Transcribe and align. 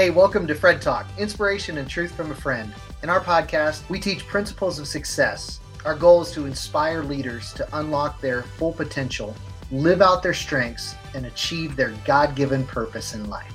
Hey, 0.00 0.08
welcome 0.08 0.46
to 0.46 0.54
Fred 0.54 0.80
Talk, 0.80 1.06
inspiration 1.18 1.76
and 1.76 1.86
truth 1.86 2.12
from 2.12 2.30
a 2.30 2.34
friend. 2.34 2.72
In 3.02 3.10
our 3.10 3.20
podcast, 3.20 3.86
we 3.90 4.00
teach 4.00 4.26
principles 4.26 4.78
of 4.78 4.88
success. 4.88 5.60
Our 5.84 5.94
goal 5.94 6.22
is 6.22 6.32
to 6.32 6.46
inspire 6.46 7.02
leaders 7.02 7.52
to 7.52 7.68
unlock 7.76 8.18
their 8.18 8.44
full 8.44 8.72
potential, 8.72 9.36
live 9.70 10.00
out 10.00 10.22
their 10.22 10.32
strengths, 10.32 10.94
and 11.14 11.26
achieve 11.26 11.76
their 11.76 11.90
God 12.06 12.34
given 12.34 12.66
purpose 12.66 13.12
in 13.12 13.28
life. 13.28 13.52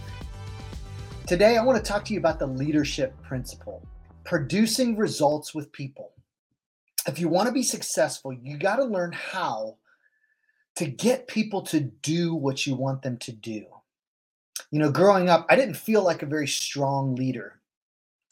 Today, 1.25 1.57
I 1.57 1.63
want 1.63 1.83
to 1.83 1.91
talk 1.91 2.05
to 2.05 2.13
you 2.13 2.19
about 2.19 2.37
the 2.37 2.45
leadership 2.45 3.19
principle 3.23 3.81
producing 4.23 4.95
results 4.97 5.55
with 5.55 5.71
people. 5.71 6.11
If 7.07 7.17
you 7.17 7.27
want 7.27 7.47
to 7.47 7.53
be 7.53 7.63
successful, 7.63 8.31
you 8.31 8.59
got 8.59 8.75
to 8.75 8.85
learn 8.85 9.13
how 9.13 9.77
to 10.75 10.85
get 10.85 11.27
people 11.27 11.63
to 11.63 11.79
do 11.79 12.35
what 12.35 12.67
you 12.67 12.75
want 12.75 13.01
them 13.01 13.17
to 13.17 13.31
do. 13.31 13.65
You 14.71 14.79
know, 14.79 14.91
growing 14.91 15.29
up, 15.29 15.45
I 15.49 15.55
didn't 15.55 15.75
feel 15.75 16.03
like 16.03 16.21
a 16.21 16.27
very 16.27 16.47
strong 16.47 17.15
leader. 17.15 17.59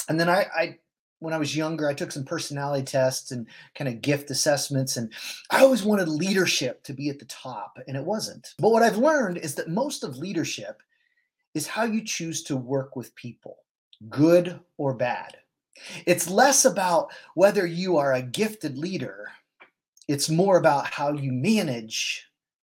And 0.09 0.19
then 0.19 0.29
I, 0.29 0.45
I 0.55 0.79
when 1.23 1.33
I 1.33 1.37
was 1.37 1.55
younger, 1.55 1.87
I 1.87 1.93
took 1.93 2.11
some 2.11 2.25
personality 2.25 2.83
tests 2.83 3.31
and 3.31 3.47
kind 3.75 3.87
of 3.87 4.01
gift 4.01 4.29
assessments, 4.29 4.97
and 4.97 5.11
I 5.49 5.61
always 5.61 5.83
wanted 5.83 6.09
leadership 6.09 6.83
to 6.83 6.93
be 6.93 7.09
at 7.09 7.17
the 7.17 7.25
top, 7.25 7.79
and 7.87 7.95
it 7.95 8.03
wasn't. 8.03 8.53
But 8.59 8.71
what 8.71 8.83
I've 8.83 8.97
learned 8.97 9.37
is 9.37 9.55
that 9.55 9.69
most 9.69 10.03
of 10.03 10.17
leadership 10.17 10.83
is 11.53 11.65
how 11.65 11.85
you 11.85 12.03
choose 12.03 12.43
to 12.43 12.57
work 12.57 12.97
with 12.97 13.15
people, 13.15 13.59
good 14.09 14.59
or 14.77 14.93
bad. 14.93 15.37
It's 16.05 16.29
less 16.29 16.65
about 16.65 17.13
whether 17.35 17.65
you 17.65 17.95
are 17.95 18.13
a 18.13 18.21
gifted 18.21 18.77
leader, 18.77 19.29
it's 20.09 20.29
more 20.29 20.57
about 20.57 20.87
how 20.87 21.13
you 21.13 21.31
manage 21.31 22.27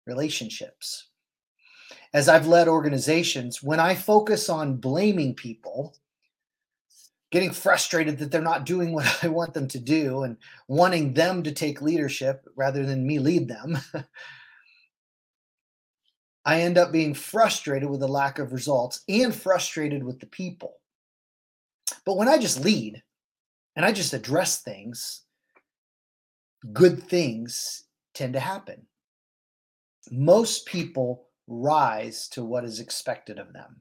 relationships. 0.06 1.08
As 2.12 2.28
I've 2.28 2.46
led 2.46 2.68
organizations, 2.68 3.62
when 3.62 3.80
I 3.80 3.94
focus 3.94 4.48
on 4.48 4.76
blaming 4.76 5.34
people, 5.34 5.96
getting 7.30 7.50
frustrated 7.50 8.18
that 8.18 8.30
they're 8.30 8.40
not 8.40 8.64
doing 8.66 8.92
what 8.92 9.18
I 9.24 9.28
want 9.28 9.54
them 9.54 9.68
to 9.68 9.78
do 9.78 10.22
and 10.22 10.36
wanting 10.68 11.14
them 11.14 11.42
to 11.42 11.52
take 11.52 11.82
leadership 11.82 12.46
rather 12.56 12.84
than 12.86 13.06
me 13.06 13.18
lead 13.18 13.48
them, 13.48 13.78
I 16.44 16.60
end 16.60 16.78
up 16.78 16.92
being 16.92 17.12
frustrated 17.12 17.90
with 17.90 18.00
the 18.00 18.08
lack 18.08 18.38
of 18.38 18.52
results 18.52 19.02
and 19.08 19.34
frustrated 19.34 20.04
with 20.04 20.20
the 20.20 20.26
people. 20.26 20.74
But 22.04 22.16
when 22.16 22.28
I 22.28 22.38
just 22.38 22.64
lead 22.64 23.02
and 23.74 23.84
I 23.84 23.90
just 23.90 24.12
address 24.12 24.62
things, 24.62 25.22
good 26.72 27.02
things 27.02 27.84
tend 28.14 28.34
to 28.34 28.40
happen 28.40 28.86
most 30.10 30.66
people 30.66 31.25
rise 31.46 32.28
to 32.28 32.44
what 32.44 32.64
is 32.64 32.80
expected 32.80 33.38
of 33.38 33.52
them. 33.52 33.80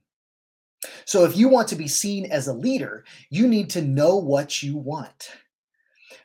So 1.05 1.25
if 1.25 1.35
you 1.35 1.49
want 1.49 1.67
to 1.69 1.75
be 1.75 1.87
seen 1.87 2.31
as 2.31 2.47
a 2.47 2.53
leader, 2.53 3.05
you 3.29 3.47
need 3.47 3.69
to 3.71 3.81
know 3.81 4.17
what 4.17 4.61
you 4.61 4.77
want. 4.77 5.31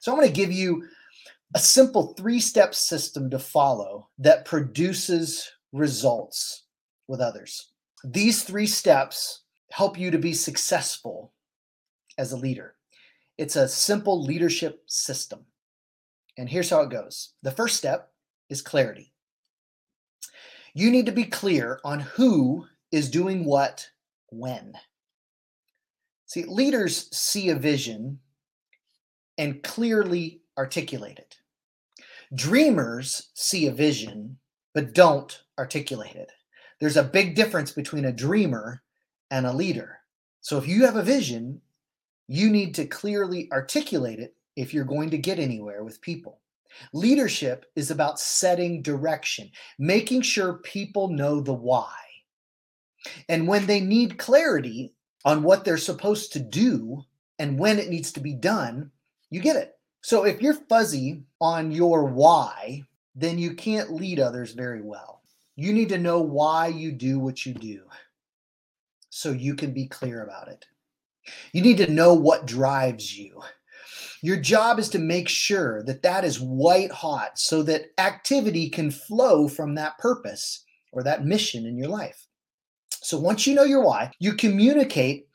So 0.01 0.13
I'm 0.13 0.19
going 0.19 0.29
to 0.29 0.35
give 0.35 0.53
you 0.53 0.85
a 1.55 1.59
simple 1.59 2.15
three 2.15 2.41
step 2.41 2.75
system 2.75 3.31
to 3.31 3.39
follow 3.39 4.09
that 4.19 4.45
produces 4.45 5.51
results 5.73 6.65
with 7.09 7.21
others. 7.21 7.73
These 8.05 8.45
three 8.45 8.67
steps 8.67 9.43
help 9.71 9.99
you 9.99 10.11
to 10.11 10.19
be 10.19 10.33
successful 10.33 11.33
as 12.19 12.33
a 12.33 12.37
leader. 12.37 12.75
It's 13.39 13.57
a 13.57 13.69
simple 13.69 14.23
leadership 14.23 14.83
system. 14.87 15.41
And 16.39 16.49
here's 16.49 16.71
how 16.71 16.83
it 16.83 16.91
goes 16.91 17.35
the 17.43 17.51
first 17.51 17.77
step 17.77 18.13
is 18.49 18.63
clarity. 18.63 19.13
You 20.75 20.91
need 20.91 21.07
to 21.07 21.13
be 21.13 21.25
clear 21.25 21.81
on 21.85 22.01
who 22.01 22.67
is 22.93 23.11
doing 23.11 23.45
what 23.45 23.89
when. 24.31 24.75
See, 26.27 26.45
leaders 26.45 27.09
see 27.17 27.51
a 27.51 27.57
vision 27.57 28.21
and 29.39 29.63
clearly 29.63 30.43
articulate 30.57 31.19
it. 31.19 31.37
Dreamers 32.35 33.31
see 33.35 33.67
a 33.67 33.73
vision 33.73 34.39
but 34.75 34.95
don't 34.95 35.43
articulate 35.59 36.15
it. 36.15 36.31
There's 36.79 36.97
a 36.97 37.03
big 37.03 37.35
difference 37.35 37.73
between 37.73 38.05
a 38.05 38.13
dreamer 38.13 38.83
and 39.31 39.47
a 39.47 39.53
leader. 39.53 39.99
So 40.41 40.57
if 40.57 40.67
you 40.67 40.87
have 40.87 40.97
a 40.97 41.03
vision, 41.03 41.61
you 42.29 42.49
need 42.49 42.75
to 42.77 42.87
clearly 42.87 43.49
articulate 43.53 44.21
it 44.21 44.35
if 44.57 44.73
you're 44.73 44.85
going 44.85 45.11
to 45.11 45.19
get 45.19 45.39
anywhere 45.39 45.83
with 45.83 46.01
people. 46.01 46.39
Leadership 46.93 47.67
is 47.77 47.91
about 47.91 48.21
setting 48.21 48.83
direction, 48.83 49.51
making 49.79 50.23
sure 50.23 50.55
people 50.55 51.09
know 51.09 51.41
the 51.41 51.53
why. 51.53 51.95
And 53.29 53.47
when 53.49 53.67
they 53.67 53.81
need 53.81 54.19
clarity 54.19 54.93
on 55.25 55.43
what 55.43 55.65
they're 55.65 55.79
supposed 55.79 56.33
to 56.33 56.41
do 56.41 57.05
and 57.39 57.59
when 57.59 57.79
it 57.79 57.89
needs 57.89 58.13
to 58.13 58.21
be 58.21 58.35
done, 58.35 58.91
you 59.31 59.41
get 59.41 59.57
it. 59.57 59.79
So 60.03 60.25
if 60.25 60.41
you're 60.41 60.55
fuzzy 60.55 61.23
on 61.41 61.71
your 61.71 62.05
why, 62.05 62.85
then 63.15 63.39
you 63.39 63.55
can't 63.55 63.93
lead 63.93 64.21
others 64.21 64.53
very 64.53 64.83
well. 64.83 65.23
You 65.57 65.73
need 65.73 65.89
to 65.91 65.99
know 65.99 66.21
why 66.21 66.69
you 66.69 66.93
do 66.93 67.19
what 67.19 67.45
you 67.45 67.53
do 67.55 67.83
so 69.11 69.33
you 69.33 69.55
can 69.55 69.73
be 69.73 69.87
clear 69.87 70.23
about 70.23 70.49
it. 70.49 70.65
You 71.53 71.63
need 71.63 71.77
to 71.79 71.91
know 71.91 72.15
what 72.15 72.47
drives 72.47 73.17
you. 73.17 73.43
Your 74.23 74.37
job 74.37 74.79
is 74.79 74.89
to 74.91 74.99
make 74.99 75.29
sure 75.29 75.83
that 75.85 76.03
that 76.03 76.25
is 76.25 76.41
white 76.41 76.91
hot 76.91 77.39
so 77.39 77.63
that 77.65 77.87
activity 77.99 78.69
can 78.69 78.91
flow 78.91 79.49
from 79.49 79.75
that 79.75 79.99
purpose 79.99 80.65
or 80.93 81.03
that 81.03 81.25
mission 81.25 81.67
in 81.67 81.77
your 81.77 81.89
life. 81.89 82.27
So 83.03 83.19
once 83.19 83.47
you 83.47 83.55
know 83.55 83.65
your 83.65 83.83
why, 83.83 84.11
you 84.19 84.35
communicate 84.35 85.27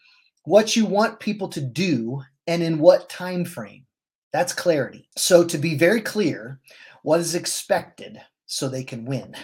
what 0.44 0.75
you 0.75 0.85
want 0.85 1.19
people 1.19 1.47
to 1.50 1.62
do 1.62 2.22
and 2.47 2.62
in 2.62 2.78
what 2.78 3.09
time 3.09 3.45
frame. 3.45 3.85
That's 4.31 4.53
clarity. 4.53 5.09
So 5.18 5.44
to 5.45 5.57
be 5.57 5.75
very 5.75 6.01
clear, 6.01 6.59
what 7.03 7.19
is 7.19 7.35
expected 7.35 8.22
so 8.45 8.68
they 8.68 8.84
can 8.84 9.06
win. 9.06 9.35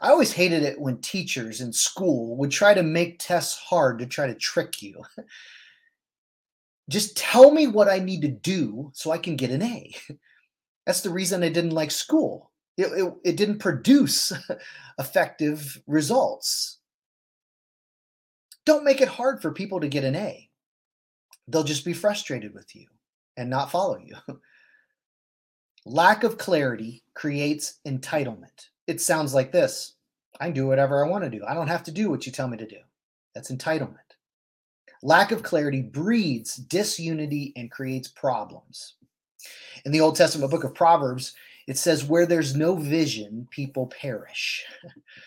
I 0.00 0.10
always 0.10 0.32
hated 0.32 0.62
it 0.62 0.80
when 0.80 0.98
teachers 0.98 1.60
in 1.60 1.72
school 1.72 2.36
would 2.36 2.50
try 2.50 2.74
to 2.74 2.82
make 2.82 3.18
tests 3.18 3.58
hard 3.58 3.98
to 3.98 4.06
try 4.06 4.26
to 4.26 4.34
trick 4.34 4.82
you. 4.82 5.02
Just 6.90 7.16
tell 7.16 7.52
me 7.52 7.68
what 7.68 7.88
I 7.88 8.00
need 8.00 8.20
to 8.22 8.28
do 8.28 8.90
so 8.94 9.12
I 9.12 9.18
can 9.18 9.36
get 9.36 9.50
an 9.50 9.62
A. 9.62 9.94
That's 10.86 11.02
the 11.02 11.10
reason 11.10 11.42
I 11.42 11.48
didn't 11.48 11.70
like 11.70 11.92
school. 11.92 12.50
It, 12.76 12.86
it, 12.86 13.14
it 13.24 13.36
didn't 13.36 13.58
produce 13.58 14.32
effective 14.98 15.80
results. 15.86 16.78
Don't 18.64 18.84
make 18.84 19.00
it 19.00 19.08
hard 19.08 19.40
for 19.40 19.52
people 19.52 19.80
to 19.80 19.88
get 19.88 20.04
an 20.04 20.16
A. 20.16 20.48
They'll 21.46 21.62
just 21.62 21.84
be 21.84 21.92
frustrated 21.92 22.54
with 22.54 22.74
you 22.74 22.86
and 23.36 23.48
not 23.48 23.70
follow 23.70 23.98
you. 23.98 24.16
Lack 25.86 26.24
of 26.24 26.38
clarity 26.38 27.04
creates 27.14 27.78
entitlement. 27.86 28.68
It 28.86 29.00
sounds 29.00 29.32
like 29.32 29.52
this 29.52 29.94
I 30.40 30.46
can 30.46 30.54
do 30.54 30.66
whatever 30.66 31.04
I 31.04 31.08
want 31.08 31.22
to 31.24 31.30
do. 31.30 31.44
I 31.46 31.54
don't 31.54 31.68
have 31.68 31.84
to 31.84 31.92
do 31.92 32.10
what 32.10 32.26
you 32.26 32.32
tell 32.32 32.48
me 32.48 32.56
to 32.56 32.66
do. 32.66 32.78
That's 33.34 33.52
entitlement. 33.52 34.09
Lack 35.02 35.32
of 35.32 35.42
clarity 35.42 35.80
breeds 35.80 36.56
disunity 36.56 37.52
and 37.56 37.70
creates 37.70 38.08
problems. 38.08 38.94
In 39.84 39.92
the 39.92 40.00
Old 40.00 40.16
Testament 40.16 40.50
book 40.50 40.64
of 40.64 40.74
Proverbs, 40.74 41.34
it 41.66 41.78
says, 41.78 42.04
Where 42.04 42.26
there's 42.26 42.54
no 42.54 42.76
vision, 42.76 43.48
people 43.50 43.86
perish. 43.86 44.64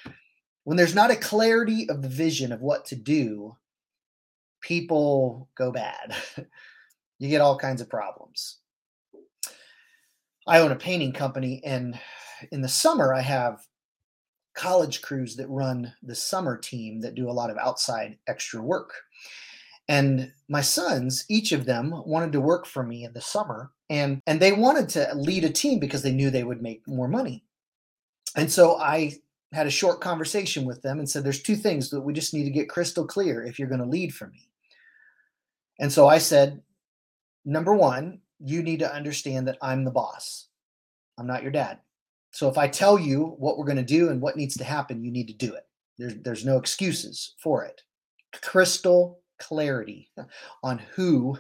when 0.64 0.78
there's 0.78 0.96
not 0.96 1.12
a 1.12 1.16
clarity 1.16 1.90
of 1.90 2.02
the 2.02 2.10
vision 2.10 2.52
of 2.52 2.62
what 2.62 2.86
to 2.86 2.96
do, 2.96 3.56
people 4.62 5.50
go 5.56 5.72
bad. 5.72 6.16
you 7.20 7.30
get 7.30 7.42
all 7.42 7.58
kinds 7.58 7.82
of 7.82 7.90
problems. 7.90 8.58
I 10.46 10.60
own 10.60 10.72
a 10.72 10.76
painting 10.76 11.14
company, 11.14 11.62
and 11.64 12.00
in 12.52 12.62
the 12.62 12.68
summer, 12.68 13.14
I 13.14 13.22
have 13.22 13.66
college 14.54 15.02
crews 15.02 15.36
that 15.38 15.50
run 15.50 15.94
the 16.04 16.16
summer 16.16 16.58
team 16.58 17.00
that 17.02 17.16
do 17.16 17.30
a 17.30 17.32
lot 17.32 17.50
of 17.50 17.58
outside 17.58 18.18
extra 18.28 18.62
work. 18.62 18.94
And 19.88 20.32
my 20.48 20.62
sons, 20.62 21.26
each 21.30 21.52
of 21.52 21.66
them 21.66 21.92
wanted 22.06 22.32
to 22.34 22.42
work 22.42 22.66
for 22.66 22.84
me 22.84 23.04
in 23.04 23.14
the 23.14 23.22
summer 23.22 23.72
and 23.90 24.22
and 24.26 24.40
they 24.40 24.54
wanted 24.54 24.90
to 24.90 25.12
lead 25.16 25.44
a 25.44 25.50
team 25.50 25.80
because 25.80 26.04
they 26.04 26.12
knew 26.12 26.30
they 26.30 26.44
would 26.44 26.62
make 26.62 26.88
more 26.88 27.08
money. 27.08 27.44
And 28.36 28.52
so 28.52 28.80
I 28.80 29.14
had 29.52 29.68
a 29.68 29.72
short 29.72 30.02
conversation 30.02 30.66
with 30.66 30.82
them 30.82 31.00
and 31.00 31.08
said 31.08 31.24
there's 31.24 31.44
two 31.44 31.56
things 31.56 31.90
that 31.90 32.02
we 32.02 32.14
just 32.14 32.34
need 32.34 32.46
to 32.46 32.50
get 32.50 32.70
crystal 32.70 33.06
clear 33.06 33.44
if 33.44 33.60
you're 33.60 33.68
going 33.68 33.82
to 33.82 33.86
lead 33.86 34.14
for 34.14 34.28
me. 34.28 34.50
And 35.80 35.92
so 35.92 36.08
I 36.08 36.18
said 36.18 36.62
number 37.46 37.76
1, 37.76 38.20
you 38.40 38.64
need 38.64 38.80
to 38.80 38.94
understand 38.94 39.48
that 39.48 39.58
I'm 39.62 39.84
the 39.84 39.92
boss. 39.92 40.48
I'm 41.18 41.28
not 41.28 41.44
your 41.44 41.52
dad. 41.52 41.80
So 42.32 42.50
if 42.50 42.58
I 42.58 42.68
tell 42.68 42.98
you 42.98 43.36
what 43.38 43.58
we're 43.58 43.66
going 43.66 43.78
to 43.78 43.84
do 43.84 44.10
and 44.10 44.20
what 44.20 44.38
needs 44.38 44.58
to 44.58 44.64
happen, 44.64 45.04
you 45.04 45.12
need 45.12 45.28
to 45.28 45.34
do 45.34 45.54
it. 45.54 45.68
There's 46.00 46.16
there's 46.16 46.46
no 46.46 46.58
excuses 46.58 47.36
for 47.38 47.64
it. 47.64 47.84
Crystal 48.42 49.20
clarity 49.44 50.10
on 50.64 50.80
who 50.96 51.38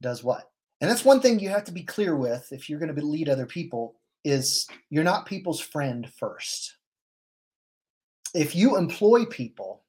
does 0.00 0.24
what. 0.24 0.50
And 0.80 0.90
that's 0.90 1.04
one 1.04 1.20
thing 1.20 1.38
you 1.38 1.50
have 1.50 1.64
to 1.64 1.72
be 1.72 1.82
clear 1.82 2.16
with 2.16 2.48
if 2.52 2.68
you're 2.68 2.80
going 2.80 2.94
to 2.94 3.04
lead 3.04 3.28
other 3.28 3.46
people 3.46 3.96
is 4.24 4.66
you're 4.88 5.04
not 5.04 5.26
people's 5.26 5.60
friend 5.60 6.10
first. 6.18 6.76
If 8.34 8.54
you 8.54 8.76
employ 8.76 9.26
people 9.26 9.82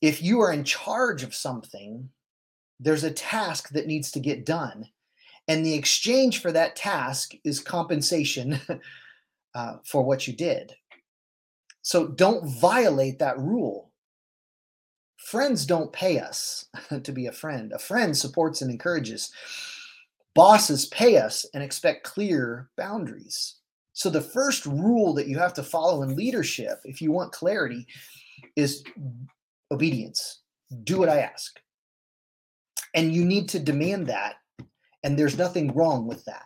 if 0.00 0.22
you 0.22 0.40
are 0.40 0.52
in 0.52 0.64
charge 0.64 1.22
of 1.22 1.34
something, 1.34 2.08
there's 2.80 3.04
a 3.04 3.10
task 3.10 3.70
that 3.70 3.86
needs 3.86 4.10
to 4.12 4.20
get 4.20 4.46
done. 4.46 4.86
And 5.48 5.64
the 5.64 5.74
exchange 5.74 6.40
for 6.40 6.52
that 6.52 6.76
task 6.76 7.32
is 7.44 7.58
compensation 7.58 8.60
uh, 9.54 9.76
for 9.84 10.02
what 10.02 10.26
you 10.26 10.34
did. 10.34 10.74
So 11.82 12.08
don't 12.08 12.60
violate 12.60 13.18
that 13.18 13.38
rule. 13.38 13.87
Friends 15.18 15.66
don't 15.66 15.92
pay 15.92 16.18
us 16.20 16.64
to 17.02 17.12
be 17.12 17.26
a 17.26 17.32
friend. 17.32 17.72
A 17.72 17.78
friend 17.78 18.16
supports 18.16 18.62
and 18.62 18.70
encourages. 18.70 19.30
Bosses 20.34 20.86
pay 20.86 21.18
us 21.18 21.44
and 21.52 21.62
expect 21.62 22.04
clear 22.04 22.70
boundaries. 22.76 23.56
So 23.92 24.08
the 24.08 24.20
first 24.20 24.64
rule 24.64 25.12
that 25.14 25.26
you 25.26 25.38
have 25.38 25.52
to 25.54 25.62
follow 25.64 26.02
in 26.02 26.14
leadership, 26.14 26.80
if 26.84 27.02
you 27.02 27.10
want 27.10 27.32
clarity, 27.32 27.86
is 28.54 28.84
obedience. 29.72 30.42
Do 30.84 30.98
what 30.98 31.08
I 31.08 31.20
ask. 31.20 31.58
And 32.94 33.12
you 33.12 33.24
need 33.24 33.48
to 33.50 33.58
demand 33.58 34.06
that. 34.06 34.36
And 35.02 35.18
there's 35.18 35.36
nothing 35.36 35.74
wrong 35.74 36.06
with 36.06 36.24
that. 36.26 36.44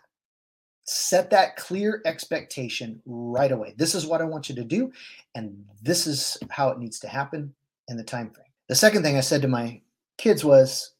Set 0.85 1.29
that 1.29 1.55
clear 1.55 2.01
expectation 2.05 3.01
right 3.05 3.51
away. 3.51 3.75
This 3.77 3.93
is 3.93 4.07
what 4.07 4.21
I 4.21 4.25
want 4.25 4.49
you 4.49 4.55
to 4.55 4.63
do. 4.63 4.91
And 5.35 5.63
this 5.81 6.07
is 6.07 6.37
how 6.49 6.69
it 6.69 6.79
needs 6.79 6.99
to 7.01 7.07
happen 7.07 7.53
in 7.87 7.97
the 7.97 8.03
time 8.03 8.31
frame. 8.31 8.47
The 8.69 8.75
second 8.75 9.03
thing 9.03 9.17
I 9.17 9.21
said 9.21 9.41
to 9.41 9.47
my 9.47 9.81
kids 10.17 10.43
was 10.43 10.93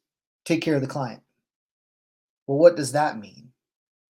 take 0.45 0.61
care 0.61 0.75
of 0.75 0.81
the 0.81 0.87
client. 0.87 1.21
Well, 2.47 2.57
what 2.57 2.75
does 2.75 2.91
that 2.91 3.19
mean? 3.19 3.51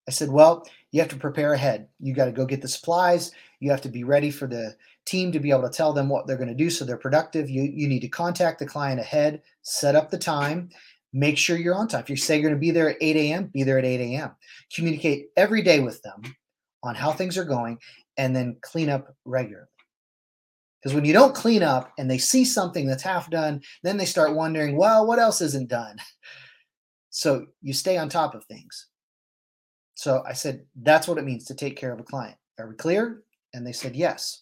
I 0.08 0.12
said, 0.12 0.30
well, 0.30 0.68
you 0.92 1.00
have 1.00 1.10
to 1.10 1.16
prepare 1.16 1.54
ahead. 1.54 1.88
You 2.00 2.14
got 2.14 2.26
to 2.26 2.32
go 2.32 2.46
get 2.46 2.62
the 2.62 2.68
supplies. 2.68 3.32
You 3.60 3.72
have 3.72 3.82
to 3.82 3.90
be 3.90 4.04
ready 4.04 4.32
for 4.32 4.48
the 4.48 4.76
team 5.06 5.32
to 5.32 5.40
be 5.40 5.52
able 5.52 5.64
to 5.64 5.70
tell 5.70 5.94
them 5.94 6.10
what 6.10 6.28
they're 6.28 6.38
going 6.38 6.50
to 6.50 6.56
do 6.56 6.70
so 6.70 6.84
they're 6.84 6.98
productive. 6.98 7.50
You, 7.50 7.64
you 7.64 7.88
need 7.88 8.02
to 8.02 8.08
contact 8.08 8.60
the 8.60 8.66
client 8.66 9.00
ahead, 9.00 9.42
set 9.62 9.96
up 9.96 10.10
the 10.10 10.18
time, 10.18 10.70
make 11.14 11.38
sure 11.38 11.58
you're 11.58 11.76
on 11.76 11.88
time. 11.88 12.02
If 12.02 12.10
you 12.10 12.16
say 12.16 12.36
you're 12.36 12.50
going 12.50 12.56
to 12.56 12.60
be 12.60 12.72
there 12.72 12.90
at 12.90 12.98
8 13.00 13.16
a.m., 13.16 13.48
be 13.48 13.64
there 13.64 13.80
at 13.80 13.86
8 13.86 14.02
a.m. 14.02 14.32
Communicate 14.74 15.28
every 15.38 15.62
day 15.62 15.80
with 15.80 16.02
them 16.02 16.22
on 16.84 16.96
how 16.96 17.12
things 17.12 17.38
are 17.38 17.46
going 17.46 17.80
and 18.18 18.36
then 18.36 18.58
clean 18.62 18.90
up 18.90 19.16
regularly. 19.26 19.68
Because 20.84 20.96
when 20.96 21.06
you 21.06 21.14
don't 21.14 21.34
clean 21.34 21.64
up 21.64 21.94
and 21.98 22.12
they 22.12 22.18
see 22.18 22.44
something 22.44 22.86
that's 22.86 23.04
half 23.04 23.30
done, 23.30 23.62
then 23.84 23.96
they 23.96 24.06
start 24.06 24.36
wondering, 24.36 24.76
well, 24.76 25.08
what 25.08 25.18
else 25.18 25.40
isn't 25.40 25.70
done? 25.70 25.96
So 27.10 27.46
you 27.62 27.72
stay 27.74 27.98
on 27.98 28.10
top 28.10 28.36
of 28.36 28.44
things. 28.46 28.88
So 29.96 30.24
I 30.28 30.34
said, 30.34 30.66
that's 30.76 31.08
what 31.08 31.18
it 31.18 31.24
means 31.24 31.46
to 31.46 31.56
take 31.56 31.78
care 31.78 31.94
of 31.94 32.00
a 32.00 32.04
client. 32.04 32.36
Are 32.60 32.68
we 32.68 32.76
clear? 32.76 33.22
And 33.54 33.66
they 33.66 33.72
said, 33.72 33.96
yes. 33.96 34.42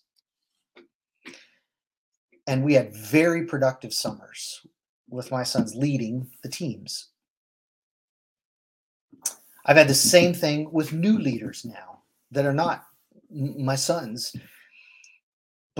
And 2.48 2.64
we 2.64 2.74
had 2.74 2.96
very 2.96 3.46
productive 3.46 3.94
summers 3.94 4.66
with 5.10 5.30
my 5.30 5.44
sons 5.44 5.76
leading 5.76 6.28
the 6.42 6.50
teams. 6.50 7.10
I've 9.66 9.78
had 9.78 9.88
the 9.88 9.94
same 9.94 10.34
thing 10.34 10.72
with 10.72 10.92
new 10.92 11.20
leaders 11.20 11.66
now 11.66 12.02
that 12.32 12.46
are 12.46 12.54
not 12.54 12.86
my 13.30 13.76
sons, 13.76 14.36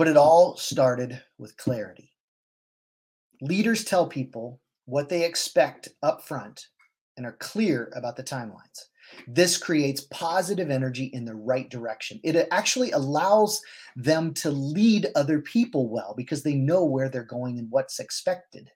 but 0.02 0.08
it 0.08 0.16
all 0.16 0.56
started 0.56 1.22
with 1.38 1.56
clarity. 1.56 2.10
Leaders 3.40 3.84
tell 3.84 4.04
people 4.04 4.60
what 4.86 5.08
they 5.08 5.24
expect 5.24 5.90
up 6.02 6.26
front 6.26 6.66
and 7.16 7.24
are 7.24 7.36
clear 7.38 7.88
about 7.94 8.16
the 8.16 8.24
timelines. 8.24 8.86
This 9.28 9.56
creates 9.56 10.08
positive 10.10 10.72
energy 10.72 11.04
in 11.12 11.24
the 11.24 11.36
right 11.36 11.70
direction. 11.70 12.18
It 12.24 12.48
actually 12.50 12.90
allows 12.90 13.60
them 13.94 14.34
to 14.34 14.50
lead 14.50 15.06
other 15.14 15.40
people 15.40 15.88
well 15.88 16.14
because 16.16 16.42
they 16.42 16.56
know 16.56 16.84
where 16.84 17.08
they're 17.08 17.22
going 17.22 17.60
and 17.60 17.70
what's 17.70 18.00
expected. 18.00 18.72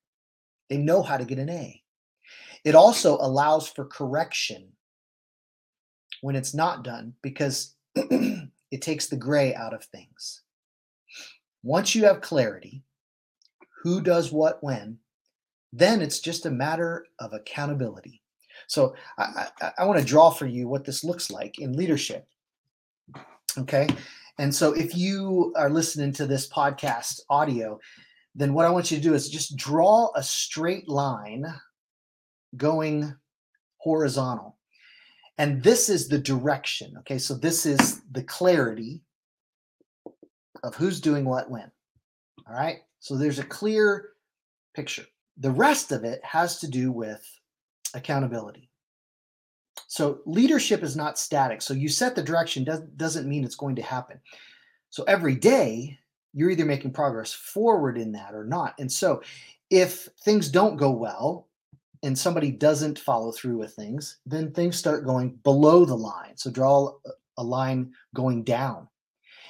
They 0.70 0.76
know 0.76 1.02
how 1.02 1.16
to 1.16 1.24
get 1.24 1.40
an 1.40 1.50
A. 1.50 1.82
It 2.64 2.76
also 2.76 3.18
allows 3.18 3.66
for 3.66 3.84
correction 3.84 4.68
when 6.20 6.36
it's 6.36 6.54
not 6.54 6.84
done 6.84 7.14
because 7.20 7.74
it 7.96 8.80
takes 8.80 9.08
the 9.08 9.16
gray 9.16 9.56
out 9.56 9.74
of 9.74 9.82
things. 9.86 10.42
Once 11.62 11.94
you 11.94 12.04
have 12.04 12.20
clarity, 12.20 12.82
who 13.82 14.00
does 14.00 14.32
what 14.32 14.62
when, 14.62 14.98
then 15.72 16.00
it's 16.00 16.20
just 16.20 16.46
a 16.46 16.50
matter 16.50 17.06
of 17.20 17.32
accountability. 17.32 18.22
So 18.66 18.94
I, 19.18 19.48
I, 19.60 19.72
I 19.78 19.84
want 19.84 19.98
to 19.98 20.04
draw 20.04 20.30
for 20.30 20.46
you 20.46 20.68
what 20.68 20.84
this 20.84 21.04
looks 21.04 21.30
like 21.30 21.58
in 21.58 21.76
leadership. 21.76 22.26
Okay. 23.58 23.86
And 24.38 24.54
so 24.54 24.72
if 24.72 24.96
you 24.96 25.54
are 25.56 25.70
listening 25.70 26.12
to 26.14 26.26
this 26.26 26.48
podcast 26.48 27.20
audio, 27.30 27.78
then 28.34 28.52
what 28.52 28.66
I 28.66 28.70
want 28.70 28.90
you 28.90 28.98
to 28.98 29.02
do 29.02 29.14
is 29.14 29.30
just 29.30 29.56
draw 29.56 30.10
a 30.14 30.22
straight 30.22 30.88
line 30.88 31.46
going 32.56 33.14
horizontal. 33.78 34.58
And 35.38 35.62
this 35.62 35.88
is 35.88 36.08
the 36.08 36.18
direction. 36.18 36.94
Okay. 37.00 37.18
So 37.18 37.34
this 37.34 37.66
is 37.66 38.02
the 38.10 38.22
clarity 38.24 39.02
of 40.62 40.74
who's 40.74 41.00
doing 41.00 41.24
what 41.24 41.50
when. 41.50 41.70
All 42.48 42.54
right. 42.54 42.78
So 43.00 43.16
there's 43.16 43.38
a 43.38 43.44
clear 43.44 44.10
picture. 44.74 45.04
The 45.38 45.50
rest 45.50 45.92
of 45.92 46.04
it 46.04 46.20
has 46.24 46.58
to 46.60 46.68
do 46.68 46.92
with 46.92 47.24
accountability. 47.94 48.70
So 49.88 50.20
leadership 50.26 50.82
is 50.82 50.96
not 50.96 51.18
static. 51.18 51.62
So 51.62 51.74
you 51.74 51.88
set 51.88 52.14
the 52.14 52.22
direction 52.22 52.64
does, 52.64 52.80
doesn't 52.96 53.28
mean 53.28 53.44
it's 53.44 53.54
going 53.54 53.76
to 53.76 53.82
happen. 53.82 54.20
So 54.90 55.04
every 55.04 55.34
day 55.34 55.98
you're 56.32 56.50
either 56.50 56.64
making 56.64 56.92
progress 56.92 57.32
forward 57.32 57.96
in 57.98 58.12
that 58.12 58.34
or 58.34 58.44
not. 58.44 58.74
And 58.78 58.90
so 58.90 59.22
if 59.70 60.08
things 60.22 60.48
don't 60.48 60.76
go 60.76 60.90
well 60.90 61.48
and 62.02 62.18
somebody 62.18 62.50
doesn't 62.50 62.98
follow 62.98 63.32
through 63.32 63.58
with 63.58 63.74
things, 63.74 64.18
then 64.26 64.52
things 64.52 64.76
start 64.76 65.06
going 65.06 65.30
below 65.44 65.84
the 65.84 65.96
line. 65.96 66.36
So 66.36 66.50
draw 66.50 66.92
a 67.38 67.42
line 67.42 67.92
going 68.14 68.44
down. 68.44 68.88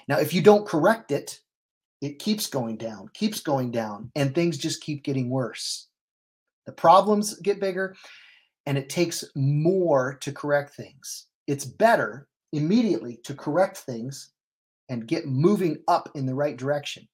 Now, 0.09 0.19
if 0.19 0.33
you 0.33 0.43
don't 0.43 0.67
correct 0.67 1.11
it, 1.11 1.41
it 2.01 2.19
keeps 2.19 2.47
going 2.47 2.77
down, 2.77 3.09
keeps 3.15 3.41
going 3.41 3.71
down, 3.71 4.11
and 4.15 4.35
things 4.35 4.59
just 4.59 4.83
keep 4.83 5.03
getting 5.03 5.31
worse. 5.31 5.89
The 6.67 6.73
problems 6.73 7.39
get 7.41 7.61
bigger 7.61 7.97
and 8.67 8.77
it 8.77 8.89
takes 8.89 9.25
more 9.35 10.15
to 10.21 10.33
correct 10.33 10.75
things. 10.75 11.27
It's 11.47 11.65
better 11.65 12.29
immediately 12.53 13.21
to 13.25 13.35
correct 13.35 13.79
things 13.79 14.33
and 14.89 15.07
get 15.07 15.27
moving 15.27 15.79
up 15.89 16.11
in 16.15 16.27
the 16.27 16.35
right 16.35 16.57
direction. 16.57 17.07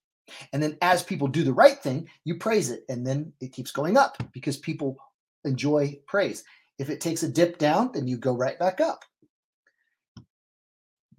And 0.51 0.61
then 0.61 0.77
as 0.81 1.03
people 1.03 1.27
do 1.27 1.43
the 1.43 1.53
right 1.53 1.77
thing, 1.77 2.07
you 2.23 2.35
praise 2.37 2.71
it 2.71 2.83
and 2.89 3.05
then 3.05 3.33
it 3.41 3.53
keeps 3.53 3.71
going 3.71 3.97
up 3.97 4.17
because 4.33 4.57
people 4.57 4.97
enjoy 5.45 5.99
praise. 6.07 6.43
If 6.79 6.89
it 6.89 7.01
takes 7.01 7.23
a 7.23 7.29
dip 7.29 7.57
down, 7.57 7.91
then 7.93 8.07
you 8.07 8.17
go 8.17 8.35
right 8.35 8.57
back 8.57 8.81
up. 8.81 9.03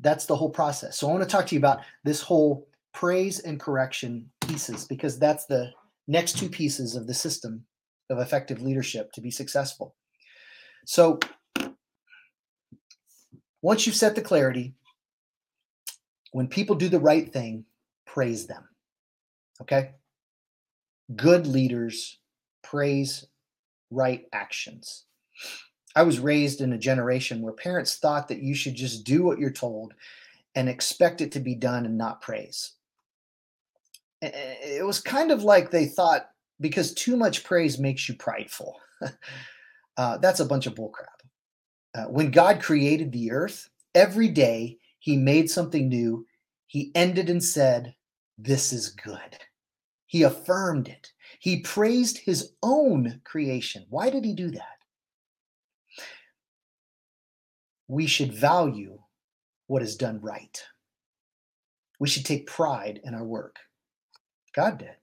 That's 0.05 0.27
the 0.27 0.37
whole 0.37 0.51
process. 0.51 0.99
So 0.99 1.09
I 1.09 1.13
want 1.13 1.25
to 1.25 1.29
talk 1.29 1.47
to 1.49 1.55
you 1.55 1.59
about 1.59 1.81
this 2.05 2.21
whole 2.21 2.69
praise 2.93 3.41
and 3.41 3.59
correction 3.59 4.31
pieces 4.47 4.85
because 4.85 5.19
that's 5.19 5.47
the 5.47 5.71
next 6.07 6.39
two 6.39 6.49
pieces 6.49 6.95
of 6.95 7.07
the 7.07 7.15
system 7.15 7.65
of 8.11 8.19
effective 8.19 8.61
leadership 8.61 9.11
to 9.13 9.21
be 9.23 9.31
successful. 9.31 9.97
So 10.87 11.19
once 13.63 13.87
you've 13.87 13.97
set 13.97 14.15
the 14.15 14.21
clarity, 14.21 14.75
when 16.33 16.49
people 16.49 16.77
do 16.77 16.91
the 16.91 17.01
right 17.01 17.33
thing, 17.33 17.65
praise 18.07 18.47
them. 18.47 18.69
Okay? 19.63 19.93
Good 21.17 21.47
leaders 21.47 22.19
praise 22.63 23.27
right 23.91 24.27
actions. 24.33 25.05
I 25.95 26.03
was 26.03 26.19
raised 26.19 26.61
in 26.61 26.73
a 26.73 26.79
generation 26.79 27.41
where 27.41 27.53
parents 27.53 27.97
thought 27.97 28.29
that 28.29 28.43
you 28.43 28.55
should 28.55 28.75
just 28.75 29.05
do 29.05 29.23
what 29.23 29.39
you're 29.39 29.51
told 29.51 29.95
and 30.55 30.69
expect 30.69 31.21
it 31.21 31.33
to 31.33 31.41
be 31.41 31.55
done 31.55 31.87
and 31.87 31.97
not 31.97 32.21
praise. 32.21 32.73
It 34.23 34.85
was 34.85 35.01
kind 35.01 35.31
of 35.31 35.45
like 35.45 35.71
they 35.71 35.87
thought 35.87 36.31
because 36.61 36.95
too 36.95 37.17
much 37.17 37.45
praise 37.45 37.79
makes 37.79 38.09
you 38.09 38.15
prideful. 38.15 38.81
Uh, 39.97 40.19
that's 40.19 40.41
a 40.41 40.45
bunch 40.45 40.67
of 40.67 40.75
bullcrap. 40.75 41.23
Uh, 41.95 42.07
when 42.07 42.33
God 42.33 42.61
created 42.61 43.13
the 43.13 43.31
earth, 43.31 43.71
every 43.95 44.29
day 44.29 44.79
he 44.99 45.17
made 45.17 45.49
something 45.49 45.89
new. 45.89 46.27
He 46.67 46.91
ended 46.95 47.31
and 47.31 47.43
said, 47.43 47.95
This 48.37 48.73
is 48.73 48.89
good. 48.89 49.39
He 50.07 50.25
affirmed 50.25 50.89
it. 50.89 51.13
He 51.39 51.61
praised 51.61 52.19
his 52.19 52.53
own 52.63 53.21
creation. 53.25 53.87
Why 53.89 54.11
did 54.11 54.25
he 54.25 54.35
do 54.35 54.51
that? 54.51 54.74
We 57.89 58.07
should 58.07 58.33
value 58.33 58.99
what 59.67 59.83
is 59.83 59.97
done 59.97 60.21
right. 60.21 60.63
We 62.01 62.09
should 62.09 62.25
take 62.25 62.47
pride 62.47 63.01
in 63.05 63.15
our 63.15 63.25
work. 63.25 63.59
God 64.55 64.79
did. 64.79 64.97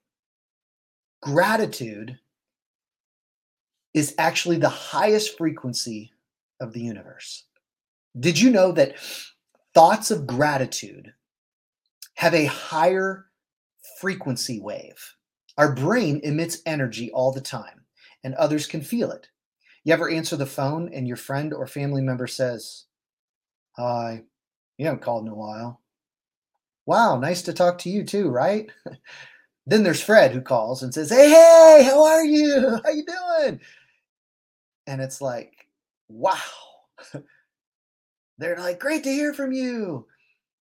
Gratitude 1.20 2.18
is 3.94 4.14
actually 4.18 4.58
the 4.58 4.68
highest 4.68 5.36
frequency 5.36 6.12
of 6.60 6.72
the 6.72 6.80
universe. 6.80 7.44
Did 8.18 8.38
you 8.38 8.50
know 8.50 8.72
that 8.72 8.96
thoughts 9.74 10.10
of 10.10 10.26
gratitude 10.26 11.12
have 12.14 12.34
a 12.34 12.46
higher 12.46 13.26
frequency 14.00 14.60
wave? 14.60 15.14
Our 15.58 15.74
brain 15.74 16.20
emits 16.22 16.62
energy 16.66 17.10
all 17.12 17.32
the 17.32 17.40
time, 17.40 17.84
and 18.24 18.34
others 18.34 18.66
can 18.66 18.80
feel 18.80 19.10
it. 19.10 19.28
You 19.84 19.92
ever 19.92 20.08
answer 20.10 20.36
the 20.36 20.46
phone 20.46 20.92
and 20.92 21.08
your 21.08 21.16
friend 21.16 21.52
or 21.52 21.66
family 21.66 22.02
member 22.02 22.26
says, 22.26 22.84
Hi, 23.76 24.22
you 24.78 24.86
haven't 24.86 25.02
called 25.02 25.26
in 25.26 25.32
a 25.32 25.36
while. 25.36 25.80
Wow, 26.86 27.18
nice 27.18 27.42
to 27.42 27.52
talk 27.52 27.78
to 27.78 27.90
you 27.90 28.04
too, 28.04 28.28
right? 28.28 28.70
then 29.66 29.82
there's 29.82 30.02
Fred 30.02 30.32
who 30.32 30.40
calls 30.40 30.82
and 30.82 30.92
says, 30.92 31.10
Hey, 31.10 31.30
hey, 31.30 31.82
how 31.84 32.04
are 32.04 32.24
you? 32.24 32.80
How 32.84 32.90
you 32.90 33.04
doing? 33.04 33.60
And 34.86 35.00
it's 35.00 35.20
like, 35.20 35.68
wow. 36.08 36.34
They're 38.38 38.58
like, 38.58 38.80
great 38.80 39.04
to 39.04 39.12
hear 39.12 39.32
from 39.32 39.52
you. 39.52 40.06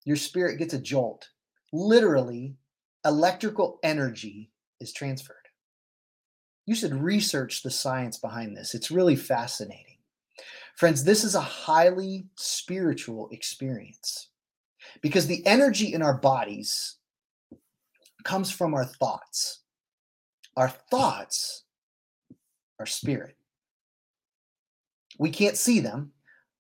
Your 0.05 0.17
spirit 0.17 0.59
gets 0.59 0.75
a 0.75 0.79
jolt. 0.79 1.29
Literally, 1.73 2.57
electrical 3.05 3.79
energy 3.83 4.51
is 4.81 4.93
transferred. 4.93 5.42
You 6.67 6.75
should 6.75 6.95
research 6.95 7.63
the 7.63 7.71
science 7.71 8.19
behind 8.19 8.57
this. 8.57 8.75
It's 8.75 8.91
really 8.91 9.17
fascinating. 9.17 9.97
Friends, 10.77 11.05
this 11.05 11.25
is 11.25 11.35
a 11.35 11.41
highly 11.41 12.27
spiritual 12.37 13.29
experience 13.31 14.29
because 15.01 15.27
the 15.27 15.45
energy 15.47 15.93
in 15.93 16.03
our 16.03 16.15
bodies 16.15 16.97
comes 18.25 18.51
from 18.51 18.75
our 18.75 18.85
thoughts. 18.85 19.61
Our 20.57 20.69
thoughts 20.69 21.65
are 22.79 22.87
spirit. 22.87 23.37
We 25.19 25.31
can't 25.31 25.57
see 25.57 25.81
them, 25.81 26.13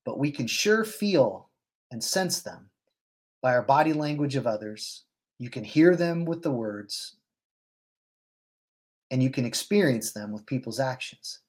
but 0.04 0.18
we 0.18 0.30
can 0.30 0.46
sure 0.46 0.84
feel 0.84 1.48
and 1.90 2.02
sense 2.02 2.42
them 2.42 2.70
by 3.40 3.54
our 3.54 3.62
body 3.62 3.92
language 3.92 4.36
of 4.36 4.46
others. 4.46 5.04
You 5.38 5.50
can 5.50 5.64
hear 5.64 5.96
them 5.96 6.24
with 6.24 6.42
the 6.42 6.50
words, 6.50 7.16
and 9.12 9.22
you 9.22 9.30
can 9.30 9.44
experience 9.44 10.12
them 10.12 10.32
with 10.32 10.46
people's 10.46 10.80
actions. 10.80 11.40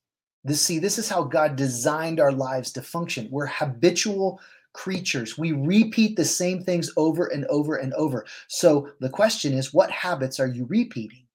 This 0.43 0.62
see, 0.62 0.77
this 0.77 1.00
is 1.00 1.10
how 1.10 1.24
God 1.24 1.55
designed 1.55 2.20
our 2.20 2.34
lives 2.34 2.72
to 2.74 2.82
function. 2.82 3.29
We're 3.32 3.48
habitual 3.48 4.41
creatures. 4.74 5.38
We 5.38 5.53
repeat 5.53 6.17
the 6.17 6.25
same 6.25 6.62
things 6.62 6.91
over 6.98 7.27
and 7.27 7.46
over 7.46 7.77
and 7.77 7.93
over. 7.93 8.25
So 8.50 8.89
the 9.00 9.10
question 9.10 9.53
is, 9.53 9.74
what 9.74 9.89
habits 9.89 10.39
are 10.39 10.48
you 10.48 10.65
repeating? 10.65 11.25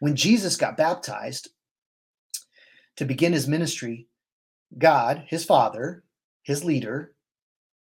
When 0.00 0.16
Jesus 0.16 0.56
got 0.56 0.76
baptized 0.76 1.50
to 2.96 3.04
begin 3.04 3.32
his 3.32 3.46
ministry, 3.46 4.08
God, 4.76 5.24
his 5.28 5.44
father, 5.44 6.02
his 6.42 6.64
leader, 6.64 7.12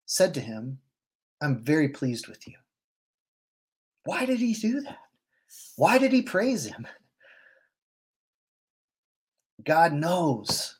said 0.05 0.35
to 0.35 0.41
him, 0.41 0.79
I'm 1.41 1.65
very 1.65 1.89
pleased 1.89 2.29
with 2.29 2.47
you. 2.47 2.55
Why 4.05 4.27
did 4.27 4.41
he 4.41 4.53
do 4.53 4.83
that? 4.83 4.99
Why 5.77 5.97
did 5.97 6.13
he 6.13 6.21
praise 6.21 6.67
him? 6.67 6.87
God 9.65 9.93
knows 9.93 10.79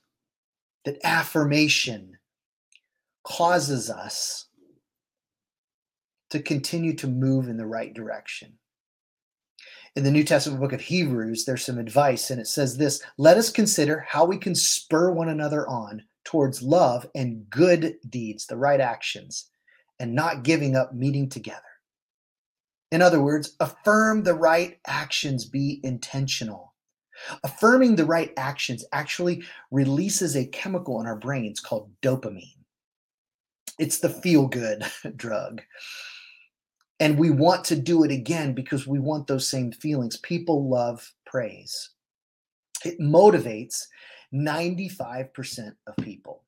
that 0.85 0.99
affirmation 1.05 2.19
causes 3.25 3.91
us 3.91 4.47
to 6.31 6.41
continue 6.41 6.95
to 6.97 7.07
move 7.07 7.49
in 7.49 7.57
the 7.57 7.67
right 7.67 7.95
direction. 7.95 8.59
In 9.97 10.03
the 10.03 10.11
New 10.11 10.25
Testament 10.25 10.61
book 10.61 10.73
of 10.73 10.81
Hebrews, 10.81 11.45
there's 11.45 11.65
some 11.65 11.79
advice, 11.79 12.31
and 12.31 12.41
it 12.41 12.49
says 12.49 12.77
this 12.77 13.03
Let 13.17 13.37
us 13.37 13.51
consider 13.51 14.05
how 14.09 14.25
we 14.25 14.37
can 14.37 14.55
spur 14.55 15.13
one 15.13 15.29
another 15.29 15.69
on 15.69 16.03
towards 16.25 16.63
love 16.63 17.07
and 17.15 17.49
good 17.49 17.97
deeds, 18.09 18.47
the 18.47 18.57
right 18.57 18.81
actions, 18.81 19.49
and 20.01 20.15
not 20.15 20.43
giving 20.43 20.75
up 20.75 20.93
meeting 20.93 21.29
together. 21.29 21.61
In 22.91 23.03
other 23.03 23.23
words, 23.23 23.55
affirm 23.61 24.25
the 24.25 24.35
right 24.35 24.79
actions, 24.87 25.45
be 25.45 25.81
intentional. 25.85 26.74
Affirming 27.43 27.97
the 27.97 28.05
right 28.05 28.33
actions 28.37 28.85
actually 28.93 29.45
releases 29.71 30.37
a 30.37 30.47
chemical 30.47 31.01
in 31.01 31.07
our 31.07 31.17
brains 31.17 31.61
called 31.61 31.91
dopamine. 32.03 32.59
It's 33.79 33.99
the 33.99 34.09
feel 34.09 34.47
good 34.47 34.85
drug. 35.17 35.63
And 37.01 37.19
we 37.19 37.31
want 37.31 37.65
to 37.67 37.77
do 37.77 38.05
it 38.05 38.11
again 38.11 38.55
because 38.55 38.87
we 38.87 38.99
want 38.99 39.27
those 39.27 39.49
same 39.49 39.73
feelings. 39.73 40.17
People 40.19 40.69
love 40.69 41.13
praise, 41.27 41.91
it 42.85 43.01
motivates 43.01 43.85
95% 44.33 45.73
of 45.87 45.97
people. 45.97 46.43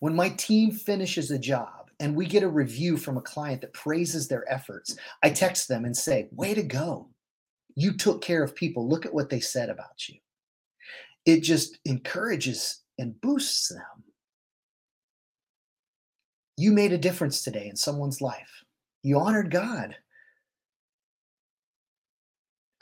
When 0.00 0.14
my 0.14 0.30
team 0.30 0.70
finishes 0.70 1.30
a 1.30 1.38
job 1.38 1.90
and 2.00 2.14
we 2.14 2.26
get 2.26 2.42
a 2.42 2.48
review 2.48 2.96
from 2.96 3.16
a 3.16 3.22
client 3.22 3.60
that 3.62 3.72
praises 3.72 4.28
their 4.28 4.50
efforts, 4.52 4.96
I 5.22 5.30
text 5.30 5.68
them 5.68 5.84
and 5.84 5.96
say, 5.96 6.28
Way 6.32 6.54
to 6.54 6.62
go. 6.62 7.08
You 7.76 7.96
took 7.96 8.22
care 8.22 8.42
of 8.42 8.54
people. 8.54 8.88
Look 8.88 9.04
at 9.04 9.14
what 9.14 9.30
they 9.30 9.40
said 9.40 9.68
about 9.68 10.08
you. 10.08 10.16
It 11.26 11.40
just 11.40 11.78
encourages 11.84 12.82
and 12.98 13.20
boosts 13.20 13.68
them. 13.68 14.04
You 16.56 16.70
made 16.70 16.92
a 16.92 16.98
difference 16.98 17.42
today 17.42 17.68
in 17.68 17.76
someone's 17.76 18.20
life. 18.20 18.64
You 19.02 19.18
honored 19.18 19.50
God. 19.50 19.96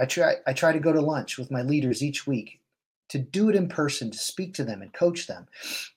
I 0.01 0.05
try 0.05 0.35
I 0.47 0.53
try 0.53 0.73
to 0.73 0.81
go 0.81 0.93
to 0.93 1.01
lunch 1.01 1.39
with 1.39 1.51
my 1.51 1.63
leaders 1.63 2.03
each 2.03 2.27
week 2.27 2.61
to 3.09 3.19
do 3.19 3.51
it 3.51 3.57
in 3.57 3.69
person, 3.69 4.11
to 4.11 4.19
speak 4.19 4.55
to 4.55 4.65
them 4.65 4.83
and 4.83 4.93
coach 4.93 5.27
them. 5.27 5.47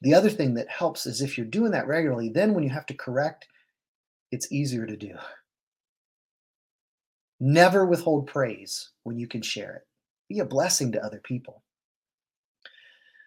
The 0.01 0.13
other 0.13 0.29
thing 0.29 0.53
that 0.55 0.69
helps 0.69 1.05
is 1.05 1.21
if 1.21 1.37
you're 1.37 1.47
doing 1.47 1.71
that 1.71 1.87
regularly, 1.87 2.29
then 2.29 2.53
when 2.53 2.63
you 2.63 2.69
have 2.69 2.85
to 2.87 2.93
correct, 2.93 3.47
it's 4.31 4.51
easier 4.51 4.85
to 4.85 4.97
do. 4.97 5.15
Never 7.39 7.85
withhold 7.85 8.27
praise 8.27 8.89
when 9.03 9.17
you 9.17 9.27
can 9.27 9.41
share 9.41 9.75
it. 9.75 9.87
Be 10.29 10.39
a 10.39 10.45
blessing 10.45 10.91
to 10.93 11.03
other 11.03 11.19
people. 11.23 11.61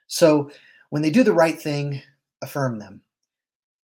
So 0.07 0.51
when 0.91 1.03
they 1.03 1.11
do 1.11 1.23
the 1.23 1.33
right 1.33 1.61
thing, 1.61 2.03
affirm 2.43 2.79
them. 2.79 3.03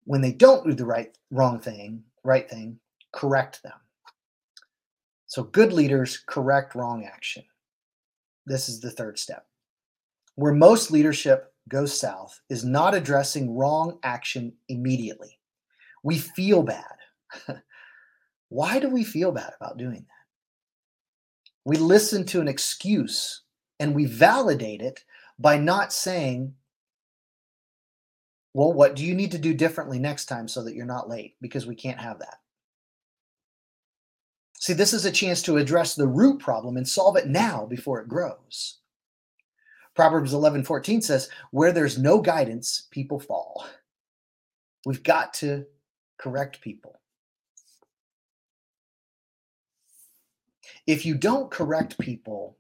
When 0.05 0.21
they 0.21 0.33
don't 0.33 0.67
do 0.67 0.75
the 0.75 0.87
right 0.87 1.17
wrong 1.31 1.61
thing, 1.61 2.03
right 2.25 2.49
thing, 2.49 2.79
correct 3.13 3.63
them. 3.63 3.73
So 5.27 5.45
good 5.45 5.73
leaders 5.73 6.23
correct 6.27 6.75
wrong 6.75 7.05
action. 7.05 7.45
This 8.47 8.69
is 8.69 8.81
the 8.81 8.91
third 8.91 9.19
step. 9.19 9.47
Where 10.37 10.53
most 10.53 10.91
leadership 10.91 11.53
goes 11.69 11.99
south 11.99 12.41
is 12.49 12.65
not 12.65 12.95
addressing 12.95 13.57
wrong 13.57 13.99
action 14.03 14.53
immediately. 14.69 15.39
We 16.03 16.19
feel 16.19 16.63
bad. 16.63 16.97
Why 18.49 18.79
do 18.79 18.89
we 18.89 19.05
feel 19.05 19.33
bad 19.33 19.53
about 19.61 19.79
doing 19.79 20.07
that? 20.09 20.14
We 21.65 21.77
listen 21.77 22.25
to 22.27 22.41
an 22.41 22.49
excuse 22.49 23.43
and 23.81 23.95
we 23.95 24.05
validate 24.05 24.83
it 24.83 25.05
by 25.39 25.59
not 25.59 25.93
saying, 25.93 26.55
well, 28.53 28.73
what 28.73 28.95
do 28.95 29.05
you 29.05 29.15
need 29.15 29.33
to 29.33 29.39
do 29.39 29.53
differently 29.55 29.99
next 29.99 30.27
time 30.27 30.47
so 30.47 30.63
that 30.63 30.75
you're 30.75 30.87
not 30.87 31.09
late? 31.09 31.35
Because 31.41 31.67
we 31.67 31.75
can't 31.75 31.99
have 31.99 32.21
that. 32.21 32.39
See, 34.61 34.73
this 34.73 34.95
is 34.95 35.05
a 35.05 35.11
chance 35.11 35.43
to 35.43 35.57
address 35.57 35.95
the 35.95 36.07
root 36.07 36.39
problem 36.39 36.77
and 36.77 36.89
solve 36.89 37.17
it 37.17 37.27
now 37.27 37.67
before 37.67 38.01
it 38.01 38.09
grows. 38.09 38.79
Proverbs 39.95 40.33
11 40.33 40.65
14 40.65 41.03
says, 41.03 41.29
Where 41.51 41.73
there's 41.73 41.99
no 41.99 42.21
guidance, 42.21 42.87
people 42.91 43.19
fall. 43.21 43.67
We've 44.87 45.03
got 45.03 45.35
to 45.35 45.67
correct 46.19 46.61
people. 46.61 47.01
If 50.87 51.07
you 51.07 51.15
don't 51.15 51.51
correct 51.51 51.99
people 51.99 52.57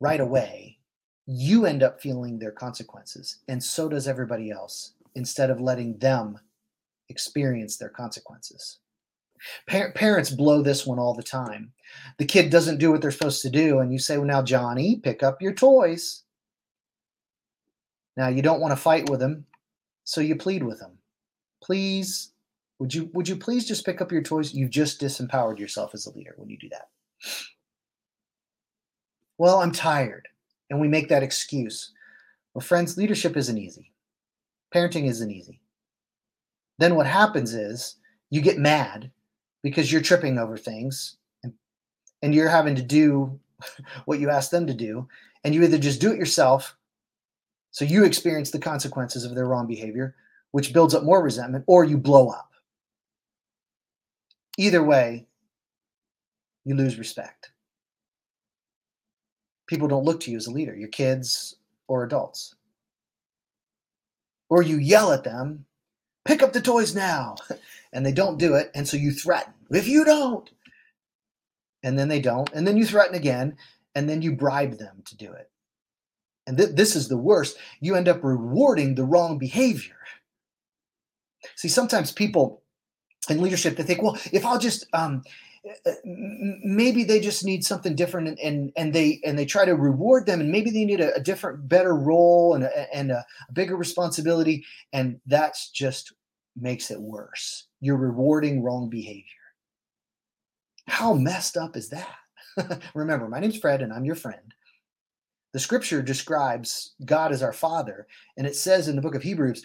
right 0.00 0.20
away, 0.20 0.78
you 1.26 1.66
end 1.66 1.82
up 1.82 2.00
feeling 2.00 2.38
their 2.38 2.52
consequences, 2.52 3.38
and 3.48 3.62
so 3.62 3.88
does 3.88 4.08
everybody 4.08 4.50
else, 4.50 4.92
instead 5.14 5.50
of 5.50 5.60
letting 5.60 5.98
them 5.98 6.38
experience 7.08 7.76
their 7.76 7.88
consequences. 7.88 8.78
Pa- 9.68 9.90
parents 9.94 10.30
blow 10.30 10.62
this 10.62 10.86
one 10.86 10.98
all 10.98 11.14
the 11.14 11.22
time. 11.22 11.72
The 12.18 12.24
kid 12.24 12.50
doesn't 12.50 12.78
do 12.78 12.90
what 12.90 13.02
they're 13.02 13.10
supposed 13.10 13.42
to 13.42 13.50
do, 13.50 13.80
and 13.80 13.92
you 13.92 13.98
say, 13.98 14.16
Well, 14.16 14.26
now, 14.26 14.42
Johnny, 14.42 14.96
pick 14.96 15.22
up 15.22 15.42
your 15.42 15.52
toys. 15.52 16.22
Now, 18.16 18.28
you 18.28 18.42
don't 18.42 18.60
want 18.60 18.72
to 18.72 18.76
fight 18.76 19.10
with 19.10 19.20
him, 19.20 19.46
so 20.04 20.20
you 20.20 20.36
plead 20.36 20.62
with 20.62 20.80
him. 20.80 20.98
Please, 21.62 22.32
would 22.78 22.94
you 22.94 23.10
would 23.12 23.28
you 23.28 23.36
please 23.36 23.66
just 23.66 23.84
pick 23.84 24.00
up 24.00 24.12
your 24.12 24.22
toys? 24.22 24.54
You've 24.54 24.70
just 24.70 25.00
disempowered 25.00 25.58
yourself 25.58 25.92
as 25.94 26.06
a 26.06 26.16
leader 26.16 26.34
when 26.36 26.48
you 26.48 26.58
do 26.58 26.68
that. 26.70 26.88
Well, 29.38 29.60
I'm 29.60 29.72
tired. 29.72 30.28
And 30.70 30.80
we 30.80 30.88
make 30.88 31.08
that 31.08 31.22
excuse. 31.22 31.92
Well, 32.54 32.62
friends, 32.62 32.96
leadership 32.96 33.36
isn't 33.36 33.58
easy. 33.58 33.92
Parenting 34.74 35.08
isn't 35.08 35.30
easy. 35.30 35.60
Then 36.78 36.94
what 36.94 37.06
happens 37.06 37.54
is 37.54 37.96
you 38.30 38.40
get 38.40 38.58
mad 38.58 39.10
because 39.62 39.90
you're 39.90 40.02
tripping 40.02 40.38
over 40.38 40.56
things 40.56 41.16
and, 41.42 41.52
and 42.22 42.34
you're 42.34 42.48
having 42.48 42.74
to 42.76 42.82
do 42.82 43.38
what 44.04 44.20
you 44.20 44.30
ask 44.30 44.50
them 44.50 44.66
to 44.66 44.74
do. 44.74 45.08
And 45.44 45.54
you 45.54 45.62
either 45.62 45.78
just 45.78 46.00
do 46.00 46.12
it 46.12 46.18
yourself, 46.18 46.76
so 47.70 47.84
you 47.84 48.04
experience 48.04 48.50
the 48.50 48.58
consequences 48.58 49.24
of 49.24 49.34
their 49.34 49.46
wrong 49.46 49.66
behavior, 49.66 50.16
which 50.50 50.72
builds 50.72 50.94
up 50.94 51.04
more 51.04 51.22
resentment, 51.22 51.64
or 51.68 51.84
you 51.84 51.98
blow 51.98 52.30
up. 52.30 52.50
Either 54.58 54.82
way, 54.82 55.25
you 56.66 56.74
lose 56.74 56.98
respect. 56.98 57.52
people 59.66 59.88
don't 59.88 60.04
look 60.04 60.20
to 60.20 60.30
you 60.30 60.36
as 60.36 60.46
a 60.46 60.52
leader, 60.52 60.74
your 60.74 60.88
kids 60.88 61.56
or 61.88 62.04
adults. 62.04 62.54
Or 64.48 64.62
you 64.62 64.78
yell 64.78 65.12
at 65.12 65.24
them, 65.24 65.64
pick 66.24 66.42
up 66.42 66.52
the 66.52 66.60
toys 66.60 66.94
now, 66.94 67.36
and 67.92 68.06
they 68.06 68.12
don't 68.12 68.38
do 68.38 68.54
it. 68.54 68.70
And 68.74 68.86
so 68.86 68.96
you 68.96 69.12
threaten, 69.12 69.52
if 69.70 69.88
you 69.88 70.04
don't, 70.04 70.48
and 71.82 71.98
then 71.98 72.08
they 72.08 72.20
don't, 72.20 72.50
and 72.52 72.66
then 72.66 72.76
you 72.76 72.86
threaten 72.86 73.14
again, 73.14 73.56
and 73.94 74.08
then 74.08 74.22
you 74.22 74.32
bribe 74.32 74.78
them 74.78 75.02
to 75.06 75.16
do 75.16 75.32
it. 75.32 75.50
And 76.46 76.56
th- 76.56 76.70
this 76.74 76.94
is 76.94 77.08
the 77.08 77.16
worst. 77.16 77.56
You 77.80 77.96
end 77.96 78.08
up 78.08 78.22
rewarding 78.22 78.94
the 78.94 79.04
wrong 79.04 79.38
behavior. 79.38 79.96
See, 81.56 81.68
sometimes 81.68 82.12
people 82.12 82.62
in 83.28 83.40
leadership 83.42 83.76
they 83.76 83.82
think, 83.82 84.02
well, 84.02 84.18
if 84.32 84.44
I'll 84.44 84.58
just 84.58 84.86
um, 84.92 85.22
Uh, 85.84 85.92
maybe 86.04 87.02
they 87.02 87.18
just 87.18 87.44
need 87.44 87.64
something 87.64 87.96
different 87.96 88.28
and, 88.28 88.38
and 88.38 88.72
and 88.76 88.92
they 88.92 89.20
and 89.24 89.38
they 89.38 89.44
try 89.44 89.64
to 89.64 89.74
reward 89.74 90.26
them 90.26 90.40
and 90.40 90.50
maybe 90.50 90.70
they 90.70 90.84
need 90.84 91.00
a, 91.00 91.14
a 91.14 91.20
different 91.20 91.68
better 91.68 91.94
role 91.94 92.54
and 92.54 92.64
a, 92.64 92.94
and 92.94 93.10
a 93.10 93.24
bigger 93.52 93.76
responsibility. 93.76 94.64
And 94.92 95.20
that's 95.26 95.70
just 95.70 96.12
makes 96.56 96.90
it 96.90 97.00
worse. 97.00 97.66
You're 97.80 97.96
rewarding 97.96 98.62
wrong 98.62 98.88
behavior. 98.88 99.24
How 100.86 101.14
messed 101.14 101.56
up 101.56 101.76
is 101.76 101.88
that? 101.88 102.14
Remember 102.94 103.28
my 103.28 103.40
name's 103.40 103.58
fred 103.58 103.82
and 103.82 103.92
i'm 103.92 104.04
your 104.04 104.14
friend. 104.14 104.54
The 105.52 105.60
scripture 105.60 106.02
describes 106.02 106.94
god 107.04 107.32
as 107.32 107.42
our 107.42 107.52
father 107.52 108.06
and 108.36 108.46
it 108.46 108.56
says 108.56 108.88
in 108.88 108.96
the 108.96 109.02
book 109.02 109.14
of 109.14 109.22
hebrews 109.22 109.64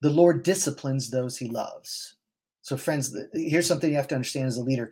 the 0.00 0.10
lord 0.10 0.44
disciplines 0.44 1.10
those 1.10 1.36
he 1.36 1.48
loves 1.48 2.16
so, 2.64 2.78
friends, 2.78 3.14
here's 3.34 3.66
something 3.66 3.90
you 3.90 3.96
have 3.96 4.08
to 4.08 4.14
understand 4.14 4.46
as 4.46 4.56
a 4.56 4.62
leader 4.62 4.90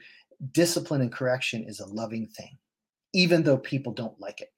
discipline 0.52 1.00
and 1.00 1.10
correction 1.10 1.64
is 1.64 1.80
a 1.80 1.86
loving 1.86 2.26
thing, 2.26 2.58
even 3.14 3.42
though 3.42 3.56
people 3.56 3.94
don't 3.94 4.20
like 4.20 4.42
it. 4.42 4.52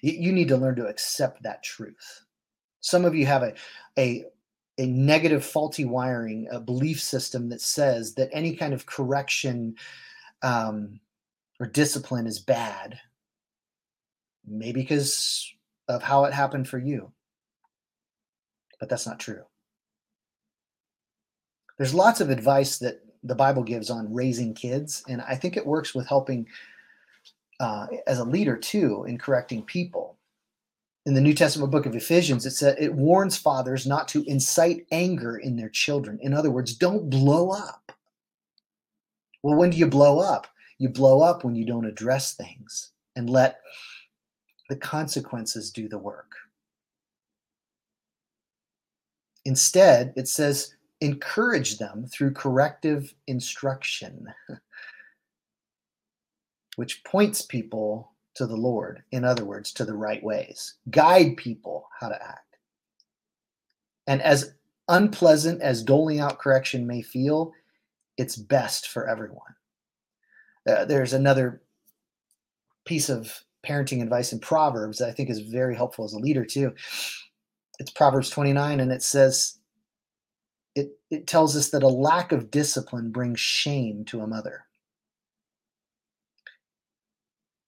You 0.00 0.30
need 0.30 0.46
to 0.48 0.56
learn 0.56 0.76
to 0.76 0.86
accept 0.86 1.42
that 1.42 1.64
truth. 1.64 2.24
Some 2.82 3.04
of 3.04 3.16
you 3.16 3.26
have 3.26 3.42
a, 3.42 3.54
a, 3.98 4.26
a 4.78 4.86
negative, 4.86 5.44
faulty 5.44 5.84
wiring, 5.84 6.46
a 6.52 6.60
belief 6.60 7.00
system 7.00 7.48
that 7.48 7.62
says 7.62 8.14
that 8.14 8.28
any 8.30 8.54
kind 8.54 8.72
of 8.72 8.86
correction 8.86 9.74
um, 10.42 11.00
or 11.58 11.66
discipline 11.66 12.28
is 12.28 12.38
bad, 12.38 13.00
maybe 14.46 14.82
because 14.82 15.52
of 15.88 16.00
how 16.00 16.26
it 16.26 16.32
happened 16.32 16.68
for 16.68 16.78
you. 16.78 17.10
But 18.78 18.88
that's 18.88 19.06
not 19.06 19.18
true 19.18 19.42
there's 21.78 21.94
lots 21.94 22.20
of 22.20 22.30
advice 22.30 22.78
that 22.78 23.00
the 23.22 23.34
Bible 23.34 23.62
gives 23.62 23.90
on 23.90 24.12
raising 24.12 24.54
kids, 24.54 25.02
and 25.08 25.20
I 25.22 25.34
think 25.34 25.56
it 25.56 25.66
works 25.66 25.94
with 25.94 26.06
helping 26.06 26.46
uh, 27.60 27.86
as 28.06 28.18
a 28.18 28.24
leader 28.24 28.56
too 28.56 29.04
in 29.08 29.18
correcting 29.18 29.62
people. 29.62 30.16
In 31.06 31.14
the 31.14 31.20
New 31.20 31.34
Testament 31.34 31.70
book 31.70 31.86
of 31.86 31.94
Ephesians, 31.94 32.46
it 32.46 32.50
says 32.50 32.76
it 32.78 32.92
warns 32.92 33.36
fathers 33.36 33.86
not 33.86 34.08
to 34.08 34.24
incite 34.24 34.86
anger 34.90 35.36
in 35.36 35.56
their 35.56 35.68
children. 35.68 36.18
In 36.20 36.34
other 36.34 36.50
words, 36.50 36.74
don't 36.74 37.08
blow 37.08 37.50
up. 37.50 37.92
Well, 39.42 39.56
when 39.56 39.70
do 39.70 39.76
you 39.76 39.86
blow 39.86 40.18
up? 40.18 40.48
You 40.78 40.88
blow 40.88 41.22
up 41.22 41.44
when 41.44 41.54
you 41.54 41.64
don't 41.64 41.86
address 41.86 42.34
things 42.34 42.90
and 43.14 43.30
let 43.30 43.60
the 44.68 44.76
consequences 44.76 45.70
do 45.70 45.88
the 45.88 45.98
work. 45.98 46.32
Instead, 49.44 50.12
it 50.16 50.26
says 50.26 50.74
encourage 51.00 51.78
them 51.78 52.06
through 52.06 52.32
corrective 52.32 53.12
instruction, 53.26 54.26
which 56.76 57.04
points 57.04 57.42
people 57.42 58.12
to 58.34 58.46
the 58.46 58.56
Lord, 58.56 59.02
in 59.12 59.24
other 59.24 59.44
words, 59.44 59.72
to 59.74 59.84
the 59.84 59.94
right 59.94 60.22
ways, 60.22 60.74
guide 60.90 61.36
people 61.36 61.88
how 61.98 62.08
to 62.08 62.22
act. 62.22 62.58
And 64.06 64.22
as 64.22 64.54
unpleasant 64.88 65.62
as 65.62 65.82
doling 65.82 66.20
out 66.20 66.38
correction 66.38 66.86
may 66.86 67.02
feel, 67.02 67.52
it's 68.16 68.36
best 68.36 68.88
for 68.88 69.08
everyone. 69.08 69.54
Uh, 70.68 70.84
there's 70.84 71.12
another 71.12 71.62
piece 72.84 73.08
of 73.08 73.42
parenting 73.66 74.02
advice 74.02 74.32
in 74.32 74.38
Proverbs 74.38 74.98
that 74.98 75.08
I 75.08 75.12
think 75.12 75.28
is 75.28 75.40
very 75.40 75.74
helpful 75.74 76.04
as 76.04 76.12
a 76.12 76.18
leader, 76.18 76.44
too. 76.44 76.72
It's 77.78 77.90
Proverbs 77.90 78.30
29, 78.30 78.80
and 78.80 78.92
it 78.92 79.02
says, 79.02 79.58
it, 80.76 80.90
it 81.10 81.26
tells 81.26 81.56
us 81.56 81.70
that 81.70 81.82
a 81.82 81.88
lack 81.88 82.32
of 82.32 82.50
discipline 82.50 83.10
brings 83.10 83.40
shame 83.40 84.04
to 84.04 84.20
a 84.20 84.26
mother. 84.26 84.66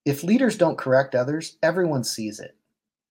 If 0.04 0.22
leaders 0.22 0.58
don't 0.58 0.78
correct 0.78 1.14
others, 1.14 1.56
everyone 1.62 2.04
sees 2.04 2.38
it, 2.38 2.54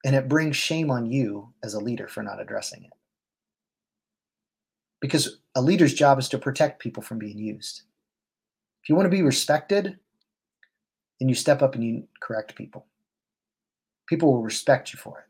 and 0.05 0.15
it 0.15 0.29
brings 0.29 0.55
shame 0.55 0.91
on 0.91 1.07
you 1.07 1.51
as 1.63 1.73
a 1.73 1.79
leader 1.79 2.07
for 2.07 2.21
not 2.21 2.39
addressing 2.39 2.83
it. 2.83 2.93
Because 5.01 5.39
a 5.55 5.62
leader's 5.62 5.95
job 5.95 6.19
is 6.19 6.29
to 6.29 6.38
protect 6.38 6.81
people 6.81 7.01
from 7.01 7.17
being 7.17 7.39
used. 7.39 7.81
If 8.83 8.89
you 8.89 8.95
want 8.95 9.07
to 9.07 9.15
be 9.15 9.23
respected, 9.23 9.97
then 11.19 11.27
you 11.27 11.36
step 11.36 11.63
up 11.63 11.73
and 11.73 11.83
you 11.83 12.07
correct 12.19 12.55
people. 12.55 12.86
People 14.07 14.31
will 14.31 14.43
respect 14.43 14.93
you 14.93 14.99
for 14.99 15.19
it. 15.19 15.25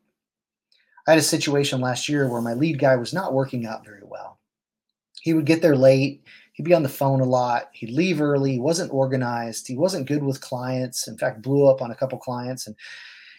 I 1.08 1.12
had 1.12 1.20
a 1.20 1.24
situation 1.24 1.80
last 1.80 2.10
year 2.10 2.30
where 2.30 2.42
my 2.42 2.54
lead 2.54 2.80
guy 2.80 2.98
was 2.98 3.14
not 3.14 3.34
working 3.34 3.66
out 3.66 3.86
very 3.86 4.04
well 4.04 4.40
he 5.28 5.34
would 5.34 5.46
get 5.46 5.62
there 5.62 5.76
late. 5.76 6.24
He'd 6.54 6.64
be 6.64 6.74
on 6.74 6.84
the 6.84 6.90
phone 6.90 7.20
a 7.20 7.26
lot. 7.26 7.68
He'd 7.74 7.92
leave 7.92 8.22
early. 8.22 8.54
He 8.54 8.60
wasn't 8.62 8.94
organized. 8.94 9.68
He 9.68 9.76
wasn't 9.76 10.08
good 10.08 10.24
with 10.24 10.40
clients. 10.40 11.06
In 11.06 11.18
fact, 11.18 11.42
blew 11.42 11.68
up 11.68 11.82
on 11.82 11.92
a 11.92 11.96
couple 11.96 12.18
clients 12.18 12.66
and 12.66 12.78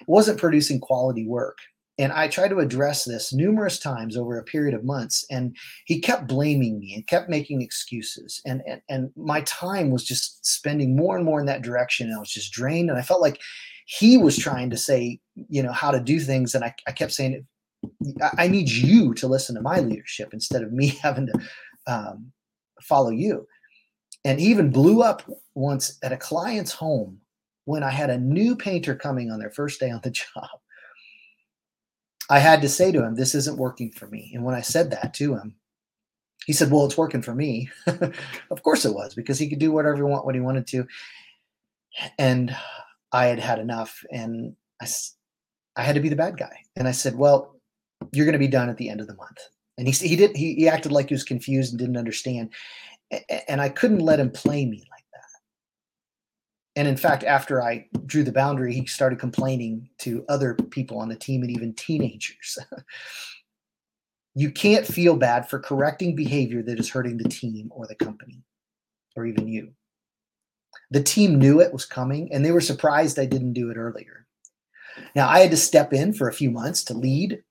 wasn't 0.06 0.38
producing 0.38 0.80
quality 0.80 1.26
work. 1.26 1.56
And 1.98 2.12
I 2.12 2.28
tried 2.28 2.48
to 2.48 2.58
address 2.58 3.06
this 3.06 3.32
numerous 3.32 3.78
times 3.78 4.18
over 4.18 4.38
a 4.38 4.44
period 4.44 4.74
of 4.74 4.84
months. 4.84 5.24
And 5.30 5.56
he 5.86 5.98
kept 5.98 6.28
blaming 6.28 6.78
me 6.78 6.92
and 6.92 7.06
kept 7.06 7.30
making 7.30 7.62
excuses. 7.62 8.42
And, 8.44 8.60
and, 8.68 8.82
and 8.90 9.10
my 9.16 9.40
time 9.40 9.90
was 9.90 10.04
just 10.04 10.44
spending 10.44 10.94
more 10.94 11.16
and 11.16 11.24
more 11.24 11.40
in 11.40 11.46
that 11.46 11.62
direction. 11.62 12.08
And 12.08 12.16
I 12.16 12.20
was 12.20 12.30
just 12.30 12.52
drained. 12.52 12.90
And 12.90 12.98
I 12.98 13.02
felt 13.02 13.22
like 13.22 13.40
he 13.86 14.18
was 14.18 14.36
trying 14.36 14.68
to 14.68 14.76
say, 14.76 15.20
you 15.48 15.62
know, 15.62 15.72
how 15.72 15.90
to 15.90 16.00
do 16.00 16.20
things. 16.20 16.54
And 16.54 16.64
I, 16.64 16.74
I 16.86 16.92
kept 16.92 17.12
saying, 17.12 17.46
I 18.36 18.48
need 18.48 18.68
you 18.68 19.14
to 19.14 19.26
listen 19.26 19.54
to 19.54 19.62
my 19.62 19.80
leadership 19.80 20.34
instead 20.34 20.62
of 20.62 20.72
me 20.72 20.88
having 21.02 21.26
to 21.26 21.32
um, 21.88 22.32
follow 22.82 23.10
you. 23.10 23.46
And 24.24 24.40
even 24.40 24.70
blew 24.70 25.02
up 25.02 25.22
once 25.54 25.98
at 26.02 26.12
a 26.12 26.16
client's 26.16 26.72
home 26.72 27.20
when 27.64 27.82
I 27.82 27.90
had 27.90 28.10
a 28.10 28.18
new 28.18 28.56
painter 28.56 28.94
coming 28.94 29.30
on 29.30 29.38
their 29.38 29.50
first 29.50 29.80
day 29.80 29.90
on 29.90 30.00
the 30.02 30.10
job. 30.10 30.48
I 32.30 32.38
had 32.40 32.60
to 32.62 32.68
say 32.68 32.92
to 32.92 33.02
him, 33.02 33.14
This 33.14 33.34
isn't 33.34 33.58
working 33.58 33.90
for 33.90 34.06
me. 34.06 34.32
And 34.34 34.44
when 34.44 34.54
I 34.54 34.60
said 34.60 34.90
that 34.90 35.14
to 35.14 35.34
him, 35.34 35.54
he 36.46 36.52
said, 36.52 36.70
Well, 36.70 36.84
it's 36.84 36.98
working 36.98 37.22
for 37.22 37.34
me. 37.34 37.70
of 37.86 38.62
course 38.62 38.84
it 38.84 38.94
was, 38.94 39.14
because 39.14 39.38
he 39.38 39.48
could 39.48 39.58
do 39.58 39.72
whatever 39.72 39.96
he 39.96 40.02
want, 40.02 40.26
what 40.26 40.34
he 40.34 40.40
wanted 40.40 40.66
to. 40.68 40.86
And 42.18 42.54
I 43.12 43.26
had 43.26 43.38
had 43.38 43.58
enough. 43.58 44.04
And 44.10 44.54
I, 44.82 44.86
I 45.76 45.82
had 45.82 45.94
to 45.94 46.02
be 46.02 46.10
the 46.10 46.16
bad 46.16 46.36
guy. 46.36 46.56
And 46.76 46.86
I 46.86 46.92
said, 46.92 47.14
Well, 47.14 47.54
you're 48.12 48.26
going 48.26 48.34
to 48.34 48.38
be 48.38 48.48
done 48.48 48.68
at 48.68 48.76
the 48.76 48.90
end 48.90 49.00
of 49.00 49.06
the 49.06 49.14
month 49.14 49.38
and 49.78 49.86
he 49.86 50.08
he 50.08 50.16
did 50.16 50.36
he, 50.36 50.54
he 50.54 50.68
acted 50.68 50.92
like 50.92 51.08
he 51.08 51.14
was 51.14 51.24
confused 51.24 51.72
and 51.72 51.78
didn't 51.78 51.96
understand. 51.96 52.50
And 53.48 53.60
i 53.60 53.70
couldn't 53.70 54.00
let 54.00 54.20
him 54.20 54.30
play 54.30 54.66
me 54.66 54.84
like 54.90 55.04
that. 55.12 55.20
And 56.76 56.88
in 56.88 56.96
fact 56.96 57.24
after 57.24 57.62
i 57.62 57.86
drew 58.04 58.24
the 58.24 58.32
boundary 58.32 58.74
he 58.74 58.84
started 58.84 59.20
complaining 59.20 59.88
to 60.00 60.24
other 60.28 60.54
people 60.54 60.98
on 60.98 61.08
the 61.08 61.16
team 61.16 61.42
and 61.42 61.50
even 61.50 61.72
teenagers. 61.74 62.58
You 64.34 64.52
can't 64.52 64.86
feel 64.86 65.16
bad 65.16 65.50
for 65.50 65.58
correcting 65.58 66.14
behavior 66.14 66.62
that 66.62 66.78
is 66.78 66.88
hurting 66.88 67.16
the 67.16 67.28
team 67.28 67.72
or 67.72 67.88
the 67.88 67.96
company 67.96 68.44
or 69.16 69.26
even 69.26 69.48
you. 69.48 69.72
The 70.92 71.02
team 71.02 71.40
knew 71.40 71.60
it 71.60 71.72
was 71.72 71.84
coming 71.84 72.32
and 72.32 72.44
they 72.44 72.52
were 72.52 72.60
surprised 72.60 73.18
i 73.18 73.26
didn't 73.26 73.54
do 73.54 73.70
it 73.70 73.76
earlier. 73.76 74.26
Now 75.16 75.28
i 75.28 75.40
had 75.40 75.50
to 75.50 75.56
step 75.56 75.92
in 75.92 76.12
for 76.12 76.28
a 76.28 76.32
few 76.32 76.52
months 76.52 76.84
to 76.84 76.94
lead 76.94 77.42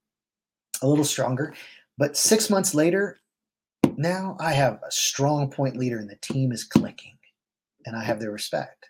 a 0.82 0.88
little 0.88 1.04
stronger 1.04 1.54
but 1.98 2.16
six 2.16 2.50
months 2.50 2.76
later, 2.76 3.20
now 3.98 4.38
I 4.40 4.54
have 4.54 4.80
a 4.84 4.92
strong 4.92 5.50
point 5.50 5.76
leader 5.76 5.98
and 5.98 6.10
the 6.10 6.18
team 6.18 6.52
is 6.52 6.64
clicking 6.64 7.18
and 7.86 7.96
I 7.96 8.04
have 8.04 8.20
their 8.20 8.32
respect. 8.32 8.90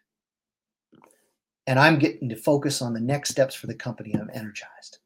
And 1.65 1.79
I'm 1.79 1.99
getting 1.99 2.29
to 2.29 2.35
focus 2.35 2.81
on 2.81 2.93
the 2.93 2.99
next 2.99 3.29
steps 3.29 3.53
for 3.53 3.67
the 3.67 3.75
company. 3.75 4.13
and 4.13 4.21
I'm 4.21 4.31
energized. 4.33 4.99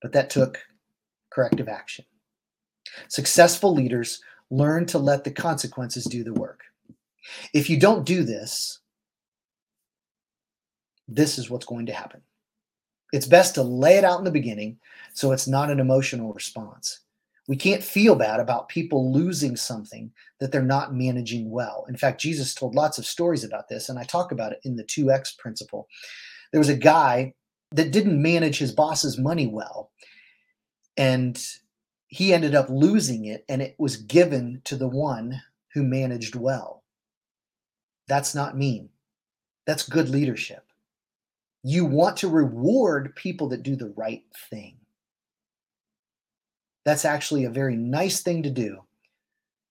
But 0.00 0.12
that 0.12 0.30
took 0.30 0.58
corrective 1.30 1.68
action. 1.68 2.04
Successful 3.08 3.74
leaders 3.74 4.22
learn 4.50 4.86
to 4.86 4.98
let 4.98 5.24
the 5.24 5.30
consequences 5.30 6.04
do 6.04 6.24
the 6.24 6.32
work. 6.32 6.60
If 7.52 7.68
you 7.68 7.78
don't 7.78 8.06
do 8.06 8.24
this, 8.24 8.80
this 11.06 11.38
is 11.38 11.50
what's 11.50 11.66
going 11.66 11.86
to 11.86 11.92
happen. 11.92 12.22
It's 13.12 13.26
best 13.26 13.54
to 13.54 13.62
lay 13.62 13.96
it 13.96 14.04
out 14.04 14.18
in 14.18 14.24
the 14.24 14.30
beginning 14.30 14.78
so 15.18 15.32
it's 15.32 15.48
not 15.48 15.68
an 15.68 15.80
emotional 15.80 16.32
response. 16.32 17.00
We 17.48 17.56
can't 17.56 17.82
feel 17.82 18.14
bad 18.14 18.38
about 18.38 18.68
people 18.68 19.12
losing 19.12 19.56
something 19.56 20.12
that 20.38 20.52
they're 20.52 20.62
not 20.62 20.94
managing 20.94 21.50
well. 21.50 21.86
In 21.88 21.96
fact, 21.96 22.20
Jesus 22.20 22.54
told 22.54 22.76
lots 22.76 22.98
of 22.98 23.04
stories 23.04 23.42
about 23.42 23.68
this, 23.68 23.88
and 23.88 23.98
I 23.98 24.04
talk 24.04 24.30
about 24.30 24.52
it 24.52 24.60
in 24.62 24.76
the 24.76 24.84
2x 24.84 25.36
principle. 25.36 25.88
There 26.52 26.60
was 26.60 26.68
a 26.68 26.76
guy 26.76 27.34
that 27.72 27.90
didn't 27.90 28.22
manage 28.22 28.58
his 28.58 28.70
boss's 28.70 29.18
money 29.18 29.48
well, 29.48 29.90
and 30.96 31.44
he 32.06 32.32
ended 32.32 32.54
up 32.54 32.68
losing 32.70 33.24
it, 33.24 33.44
and 33.48 33.60
it 33.60 33.74
was 33.76 33.96
given 33.96 34.62
to 34.66 34.76
the 34.76 34.86
one 34.86 35.42
who 35.74 35.82
managed 35.82 36.36
well. 36.36 36.84
That's 38.06 38.36
not 38.36 38.56
mean, 38.56 38.90
that's 39.66 39.82
good 39.82 40.10
leadership. 40.10 40.64
You 41.64 41.86
want 41.86 42.18
to 42.18 42.28
reward 42.28 43.16
people 43.16 43.48
that 43.48 43.64
do 43.64 43.74
the 43.74 43.92
right 43.96 44.22
thing. 44.48 44.76
That's 46.88 47.04
actually 47.04 47.44
a 47.44 47.50
very 47.50 47.76
nice 47.76 48.22
thing 48.22 48.42
to 48.44 48.50
do 48.50 48.78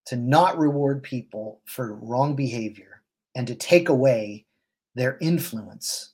to 0.05 0.15
not 0.15 0.59
reward 0.59 1.01
people 1.01 1.61
for 1.65 1.95
wrong 1.95 2.35
behavior 2.35 3.01
and 3.33 3.47
to 3.47 3.55
take 3.55 3.89
away 3.89 4.45
their 4.93 5.17
influence 5.19 6.13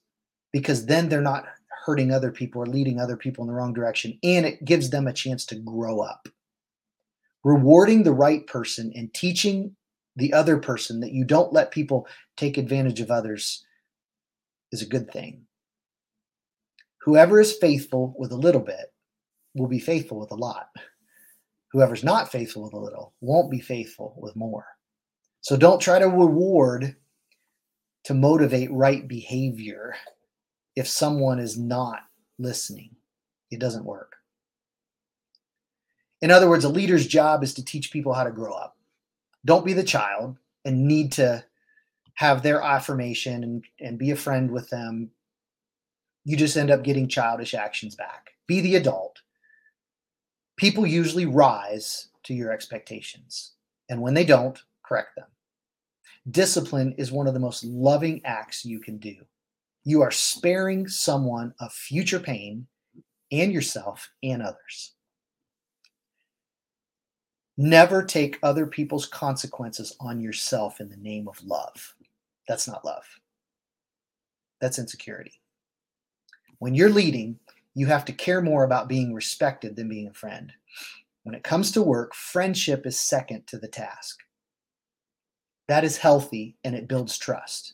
because 0.54 0.86
then 0.86 1.10
they're 1.10 1.20
not 1.20 1.44
hurting 1.86 2.14
other 2.14 2.32
people 2.32 2.62
or 2.62 2.68
leading 2.68 3.02
other 3.02 3.18
people 3.18 3.44
in 3.44 3.50
the 3.50 3.54
wrong 3.54 3.74
direction 3.74 4.18
and 4.24 4.46
it 4.46 4.64
gives 4.64 4.92
them 4.92 5.06
a 5.06 5.12
chance 5.12 5.46
to 5.48 5.56
grow 5.56 6.00
up. 6.00 6.30
Rewarding 7.44 8.04
the 8.04 8.14
right 8.14 8.48
person 8.48 8.94
and 8.96 9.14
teaching 9.14 9.76
the 10.16 10.32
other 10.32 10.58
person 10.58 11.02
that 11.02 11.12
you 11.12 11.26
don't 11.26 11.52
let 11.52 11.72
people 11.72 12.08
take 12.38 12.58
advantage 12.58 13.02
of 13.02 13.12
others 13.12 13.66
is 14.72 14.82
a 14.82 14.86
good 14.86 15.12
thing. 15.12 15.42
Whoever 17.02 17.42
is 17.42 17.52
faithful 17.52 18.16
with 18.18 18.32
a 18.32 18.38
little 18.38 18.62
bit 18.62 18.94
will 19.54 19.68
be 19.68 19.80
faithful 19.80 20.18
with 20.18 20.32
a 20.32 20.36
lot. 20.36 20.70
Whoever's 21.74 22.04
not 22.04 22.32
faithful 22.32 22.62
with 22.62 22.74
a 22.74 22.80
little 22.80 23.14
won't 23.20 23.50
be 23.50 23.60
faithful 23.60 24.14
with 24.18 24.36
more. 24.36 24.66
So 25.42 25.58
don't 25.58 25.82
try 25.82 25.98
to 25.98 26.08
reward 26.08 26.96
to 28.04 28.14
motivate 28.14 28.72
right 28.72 29.08
behavior 29.08 29.96
if 30.76 30.88
someone 30.88 31.40
is 31.40 31.58
not 31.58 32.02
listening. 32.38 32.96
It 33.50 33.60
doesn't 33.60 33.86
work. 33.86 34.18
In 36.22 36.30
other 36.30 36.48
words, 36.48 36.64
a 36.64 36.70
leader's 36.70 37.08
job 37.08 37.44
is 37.44 37.56
to 37.56 37.66
teach 37.66 37.92
people 37.92 38.14
how 38.14 38.24
to 38.24 38.32
grow 38.32 38.54
up. 38.54 38.78
Don't 39.44 39.66
be 39.66 39.74
the 39.74 39.84
child 39.84 40.38
and 40.64 40.88
need 40.88 41.12
to 41.14 41.44
have 42.14 42.44
their 42.44 42.62
affirmation 42.62 43.44
and, 43.44 43.66
and 43.80 43.98
be 43.98 44.12
a 44.12 44.16
friend 44.16 44.52
with 44.52 44.70
them. 44.70 45.10
You 46.24 46.38
just 46.38 46.56
end 46.56 46.70
up 46.70 46.84
getting 46.84 47.08
childish 47.08 47.56
actions 47.56 47.96
back. 47.96 48.30
Be 48.46 48.62
the 48.62 48.76
adult. 48.76 49.23
People 50.58 50.86
usually 50.86 51.26
rise 51.26 52.10
to 52.24 52.34
your 52.34 52.52
expectations. 52.52 53.54
And 53.90 54.02
when 54.02 54.14
they 54.14 54.26
don't, 54.26 54.60
correct 54.84 55.16
them. 55.16 55.28
Discipline 56.32 56.94
is 56.98 57.12
one 57.12 57.28
of 57.28 57.34
the 57.34 57.40
most 57.40 57.64
loving 57.64 58.22
acts 58.24 58.64
you 58.64 58.80
can 58.80 58.98
do. 58.98 59.16
You 59.84 60.02
are 60.02 60.12
sparing 60.12 60.88
someone 60.88 61.54
of 61.60 61.74
future 61.74 62.20
pain 62.20 62.68
and 63.32 63.52
yourself 63.52 64.10
and 64.22 64.42
others. 64.42 64.94
Never 67.58 68.04
take 68.04 68.40
other 68.42 68.66
people's 68.66 69.06
consequences 69.06 69.96
on 70.00 70.22
yourself 70.22 70.80
in 70.80 70.90
the 70.90 70.98
name 70.98 71.28
of 71.28 71.44
love. 71.44 71.94
That's 72.48 72.68
not 72.68 72.86
love. 72.86 73.04
That's 74.60 74.80
insecurity. 74.80 75.34
When 76.60 76.74
you're 76.74 76.90
leading, 76.90 77.38
you 77.76 77.88
have 77.88 78.06
to 78.06 78.14
care 78.14 78.42
more 78.42 78.64
about 78.64 78.88
being 78.88 79.14
respected 79.14 79.76
than 79.76 79.90
being 79.90 80.08
a 80.08 80.14
friend. 80.14 80.54
When 81.24 81.36
it 81.36 81.44
comes 81.44 81.72
to 81.72 81.82
work, 81.82 82.14
friendship 82.14 82.86
is 82.86 83.00
second 83.00 83.48
to 83.48 83.58
the 83.58 83.68
task. 83.68 84.20
That 85.68 85.84
is 85.84 85.98
healthy 85.98 86.58
and 86.64 86.76
it 86.76 86.88
builds 86.88 87.18
trust. 87.18 87.74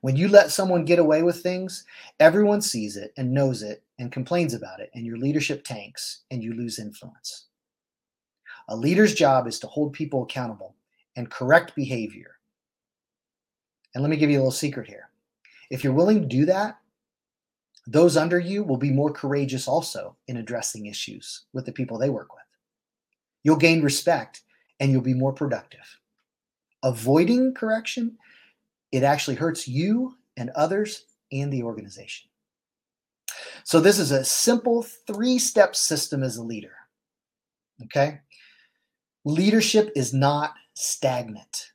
When 0.00 0.16
you 0.16 0.28
let 0.28 0.50
someone 0.50 0.84
get 0.84 0.98
away 0.98 1.22
with 1.22 1.42
things, 1.42 1.84
everyone 2.18 2.62
sees 2.62 2.96
it 2.96 3.12
and 3.16 3.32
knows 3.32 3.62
it 3.62 3.82
and 3.98 4.10
complains 4.10 4.54
about 4.54 4.80
it, 4.80 4.90
and 4.94 5.06
your 5.06 5.16
leadership 5.16 5.64
tanks 5.64 6.22
and 6.30 6.42
you 6.42 6.54
lose 6.54 6.78
influence. 6.78 7.46
A 8.68 8.76
leader's 8.76 9.14
job 9.14 9.46
is 9.46 9.58
to 9.60 9.66
hold 9.66 9.92
people 9.92 10.22
accountable 10.22 10.74
and 11.14 11.30
correct 11.30 11.74
behavior. 11.76 12.38
And 13.94 14.02
let 14.02 14.10
me 14.10 14.16
give 14.16 14.30
you 14.30 14.38
a 14.38 14.40
little 14.40 14.50
secret 14.50 14.88
here. 14.88 15.10
If 15.70 15.82
you're 15.82 15.92
willing 15.92 16.20
to 16.20 16.26
do 16.26 16.44
that, 16.46 16.78
those 17.86 18.16
under 18.16 18.38
you 18.38 18.64
will 18.64 18.76
be 18.76 18.90
more 18.90 19.12
courageous 19.12 19.68
also 19.68 20.16
in 20.26 20.38
addressing 20.38 20.86
issues 20.86 21.44
with 21.52 21.64
the 21.66 21.72
people 21.72 21.98
they 21.98 22.10
work 22.10 22.34
with. 22.34 22.42
You'll 23.44 23.56
gain 23.56 23.82
respect 23.82 24.42
and 24.80 24.90
you'll 24.90 25.02
be 25.02 25.14
more 25.14 25.32
productive. 25.32 26.00
Avoiding 26.82 27.54
correction, 27.54 28.18
it 28.90 29.02
actually 29.02 29.36
hurts 29.36 29.68
you 29.68 30.16
and 30.36 30.50
others 30.50 31.04
and 31.30 31.52
the 31.52 31.62
organization. 31.62 32.28
So, 33.64 33.80
this 33.80 33.98
is 33.98 34.12
a 34.12 34.24
simple 34.24 34.82
three 34.82 35.38
step 35.38 35.74
system 35.76 36.22
as 36.22 36.36
a 36.36 36.42
leader. 36.42 36.74
Okay? 37.84 38.20
Leadership 39.24 39.90
is 39.96 40.14
not 40.14 40.54
stagnant. 40.74 41.72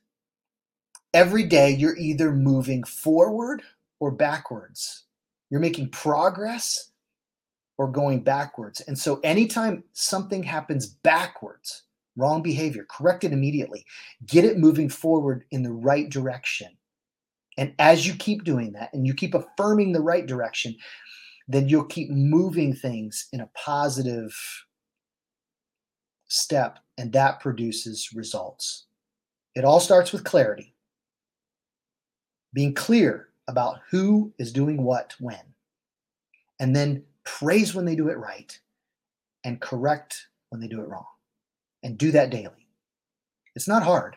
Every 1.14 1.44
day, 1.44 1.70
you're 1.70 1.96
either 1.96 2.32
moving 2.32 2.82
forward 2.84 3.62
or 4.00 4.10
backwards. 4.10 5.04
You're 5.52 5.60
making 5.60 5.90
progress 5.90 6.92
or 7.76 7.86
going 7.86 8.24
backwards. 8.24 8.80
And 8.80 8.98
so, 8.98 9.20
anytime 9.22 9.84
something 9.92 10.42
happens 10.42 10.86
backwards, 10.86 11.82
wrong 12.16 12.40
behavior, 12.40 12.86
correct 12.90 13.22
it 13.22 13.34
immediately, 13.34 13.84
get 14.24 14.46
it 14.46 14.56
moving 14.56 14.88
forward 14.88 15.44
in 15.50 15.62
the 15.62 15.70
right 15.70 16.08
direction. 16.08 16.68
And 17.58 17.74
as 17.78 18.06
you 18.06 18.14
keep 18.14 18.44
doing 18.44 18.72
that 18.72 18.94
and 18.94 19.06
you 19.06 19.12
keep 19.12 19.34
affirming 19.34 19.92
the 19.92 20.00
right 20.00 20.24
direction, 20.24 20.74
then 21.46 21.68
you'll 21.68 21.84
keep 21.84 22.08
moving 22.08 22.74
things 22.74 23.28
in 23.34 23.42
a 23.42 23.50
positive 23.54 24.34
step, 26.28 26.78
and 26.96 27.12
that 27.12 27.40
produces 27.40 28.08
results. 28.14 28.86
It 29.54 29.66
all 29.66 29.80
starts 29.80 30.12
with 30.12 30.24
clarity, 30.24 30.74
being 32.54 32.72
clear 32.72 33.28
about 33.48 33.80
who 33.90 34.32
is 34.38 34.52
doing 34.52 34.82
what 34.82 35.14
when, 35.18 35.54
and 36.60 36.74
then 36.74 37.04
praise 37.24 37.74
when 37.74 37.84
they 37.84 37.96
do 37.96 38.08
it 38.08 38.18
right 38.18 38.58
and 39.44 39.60
correct 39.60 40.28
when 40.50 40.60
they 40.60 40.68
do 40.68 40.80
it 40.80 40.88
wrong. 40.88 41.06
And 41.82 41.98
do 41.98 42.12
that 42.12 42.30
daily. 42.30 42.68
It's 43.56 43.66
not 43.66 43.82
hard. 43.82 44.16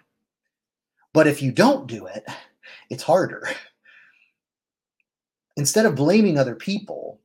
But 1.14 1.28
if 1.28 1.42
you 1.42 1.52
don't 1.52 1.88
do 1.88 2.06
it, 2.06 2.26
it's 2.90 3.04
harder. 3.04 3.50
Instead 5.58 5.86
of 5.86 5.96
blaming 5.96 6.38
other 6.38 6.56
people, 6.56 7.20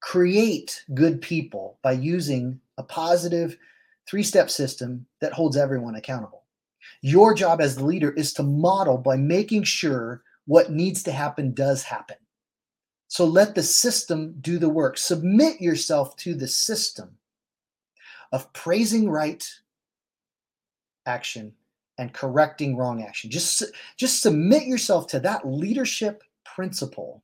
create 0.00 0.84
good 0.94 1.22
people 1.22 1.78
by 1.82 1.92
using 1.92 2.60
a 2.76 2.82
positive 2.82 3.56
three 4.08 4.24
step 4.24 4.50
system 4.50 5.06
that 5.20 5.32
holds 5.32 5.56
everyone 5.56 5.94
accountable. 5.94 6.42
Your 7.00 7.32
job 7.32 7.60
as 7.60 7.76
the 7.76 7.84
leader 7.84 8.10
is 8.10 8.32
to 8.34 8.42
model 8.42 8.98
by 8.98 9.16
making 9.16 9.62
sure 9.62 10.22
what 10.46 10.72
needs 10.72 11.02
to 11.04 11.12
happen 11.12 11.54
does 11.54 11.82
happen. 11.82 12.16
So 13.08 13.24
let 13.24 13.54
the 13.54 13.62
system 13.62 14.36
do 14.40 14.58
the 14.58 14.68
work. 14.68 14.96
Submit 14.96 15.60
yourself 15.60 16.16
to 16.16 16.34
the 16.34 16.48
system 16.48 17.18
of 18.32 18.52
praising 18.54 19.10
right 19.10 19.46
action 21.06 21.52
and 21.98 22.14
correcting 22.14 22.76
wrong 22.76 23.02
action. 23.02 23.30
Just, 23.30 23.64
just 23.98 24.22
submit 24.22 24.64
yourself 24.64 25.06
to 25.08 25.20
that 25.20 25.46
leadership 25.46 26.22
principle, 26.44 27.22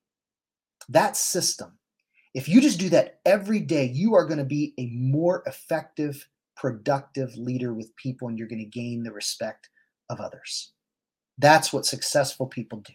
that 0.90 1.16
system. 1.16 1.78
If 2.34 2.48
you 2.48 2.60
just 2.60 2.78
do 2.78 2.90
that 2.90 3.20
every 3.24 3.60
day, 3.60 3.86
you 3.86 4.14
are 4.14 4.26
going 4.26 4.38
to 4.38 4.44
be 4.44 4.74
a 4.78 4.86
more 4.92 5.42
effective 5.46 6.28
productive 6.54 7.34
leader 7.36 7.72
with 7.72 7.94
people 7.96 8.28
and 8.28 8.38
you're 8.38 8.48
going 8.48 8.58
to 8.58 8.64
gain 8.64 9.02
the 9.02 9.12
respect 9.12 9.70
of 10.10 10.20
others. 10.20 10.72
That's 11.38 11.72
what 11.72 11.86
successful 11.86 12.46
people 12.46 12.80
do. 12.80 12.92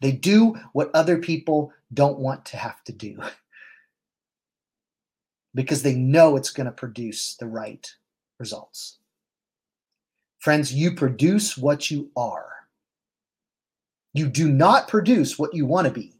They 0.00 0.12
do 0.12 0.56
what 0.72 0.90
other 0.94 1.18
people 1.18 1.72
don't 1.92 2.18
want 2.18 2.44
to 2.46 2.56
have 2.56 2.82
to 2.84 2.92
do 2.92 3.20
because 5.54 5.82
they 5.82 5.94
know 5.94 6.36
it's 6.36 6.50
going 6.50 6.66
to 6.66 6.72
produce 6.72 7.36
the 7.36 7.46
right 7.46 7.90
results. 8.38 8.98
Friends, 10.38 10.72
you 10.72 10.94
produce 10.94 11.56
what 11.56 11.90
you 11.90 12.10
are. 12.16 12.52
You 14.12 14.28
do 14.28 14.50
not 14.50 14.88
produce 14.88 15.38
what 15.38 15.54
you 15.54 15.66
want 15.66 15.86
to 15.86 15.92
be 15.92 16.14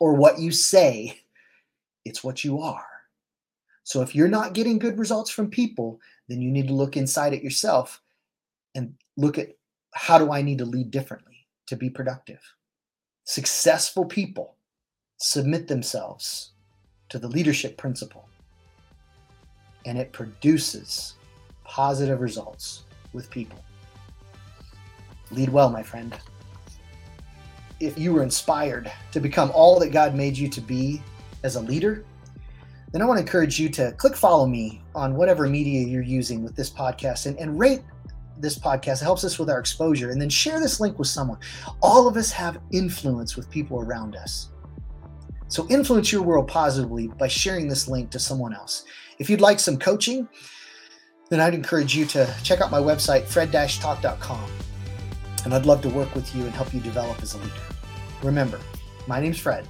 or 0.00 0.14
what 0.14 0.38
you 0.38 0.50
say, 0.50 1.20
it's 2.04 2.22
what 2.22 2.44
you 2.44 2.60
are. 2.60 2.86
So 3.84 4.02
if 4.02 4.14
you're 4.14 4.28
not 4.28 4.52
getting 4.52 4.78
good 4.78 4.98
results 4.98 5.30
from 5.30 5.50
people, 5.50 6.00
then 6.28 6.40
you 6.40 6.50
need 6.50 6.68
to 6.68 6.74
look 6.74 6.96
inside 6.96 7.32
at 7.32 7.42
yourself 7.42 8.02
and 8.74 8.94
look 9.16 9.38
at 9.38 9.56
how 9.94 10.18
do 10.18 10.32
I 10.32 10.42
need 10.42 10.58
to 10.58 10.64
lead 10.64 10.90
differently 10.90 11.35
to 11.66 11.76
be 11.76 11.90
productive? 11.90 12.40
Successful 13.24 14.04
people 14.04 14.56
submit 15.18 15.68
themselves 15.68 16.52
to 17.08 17.18
the 17.18 17.28
leadership 17.28 17.76
principle 17.76 18.28
and 19.86 19.96
it 19.96 20.12
produces 20.12 21.14
positive 21.64 22.20
results 22.20 22.84
with 23.12 23.30
people. 23.30 23.58
Lead 25.30 25.48
well, 25.48 25.70
my 25.70 25.82
friend. 25.82 26.14
If 27.80 27.98
you 27.98 28.12
were 28.12 28.22
inspired 28.22 28.90
to 29.12 29.20
become 29.20 29.50
all 29.54 29.78
that 29.80 29.92
God 29.92 30.14
made 30.14 30.36
you 30.36 30.48
to 30.48 30.60
be 30.60 31.02
as 31.42 31.56
a 31.56 31.60
leader, 31.60 32.04
then 32.92 33.02
I 33.02 33.04
want 33.04 33.18
to 33.18 33.22
encourage 33.22 33.58
you 33.58 33.68
to 33.70 33.92
click 33.92 34.16
follow 34.16 34.46
me 34.46 34.82
on 34.94 35.14
whatever 35.14 35.46
media 35.48 35.86
you're 35.86 36.02
using 36.02 36.42
with 36.42 36.56
this 36.56 36.70
podcast 36.70 37.26
and, 37.26 37.38
and 37.38 37.58
rate 37.58 37.82
this 38.38 38.58
podcast. 38.58 39.02
It 39.02 39.04
helps 39.04 39.24
us 39.24 39.38
with 39.38 39.50
our 39.50 39.58
exposure. 39.58 40.10
And 40.10 40.20
then 40.20 40.28
share 40.28 40.60
this 40.60 40.80
link 40.80 40.98
with 40.98 41.08
someone. 41.08 41.38
All 41.82 42.08
of 42.08 42.16
us 42.16 42.30
have 42.32 42.58
influence 42.72 43.36
with 43.36 43.50
people 43.50 43.80
around 43.80 44.16
us. 44.16 44.50
So 45.48 45.66
influence 45.68 46.10
your 46.10 46.22
world 46.22 46.48
positively 46.48 47.08
by 47.08 47.28
sharing 47.28 47.68
this 47.68 47.88
link 47.88 48.10
to 48.10 48.18
someone 48.18 48.52
else. 48.54 48.84
If 49.18 49.30
you'd 49.30 49.40
like 49.40 49.60
some 49.60 49.78
coaching, 49.78 50.28
then 51.30 51.40
I'd 51.40 51.54
encourage 51.54 51.96
you 51.96 52.04
to 52.06 52.32
check 52.42 52.60
out 52.60 52.70
my 52.70 52.80
website, 52.80 53.24
fred-talk.com. 53.26 54.50
And 55.44 55.54
I'd 55.54 55.66
love 55.66 55.82
to 55.82 55.88
work 55.88 56.14
with 56.14 56.34
you 56.34 56.42
and 56.42 56.52
help 56.52 56.74
you 56.74 56.80
develop 56.80 57.22
as 57.22 57.34
a 57.34 57.38
leader. 57.38 57.52
Remember, 58.22 58.58
my 59.06 59.20
name's 59.20 59.38
Fred, 59.38 59.66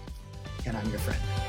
and 0.64 0.76
I'm 0.76 0.88
your 0.88 0.98
friend. 0.98 1.45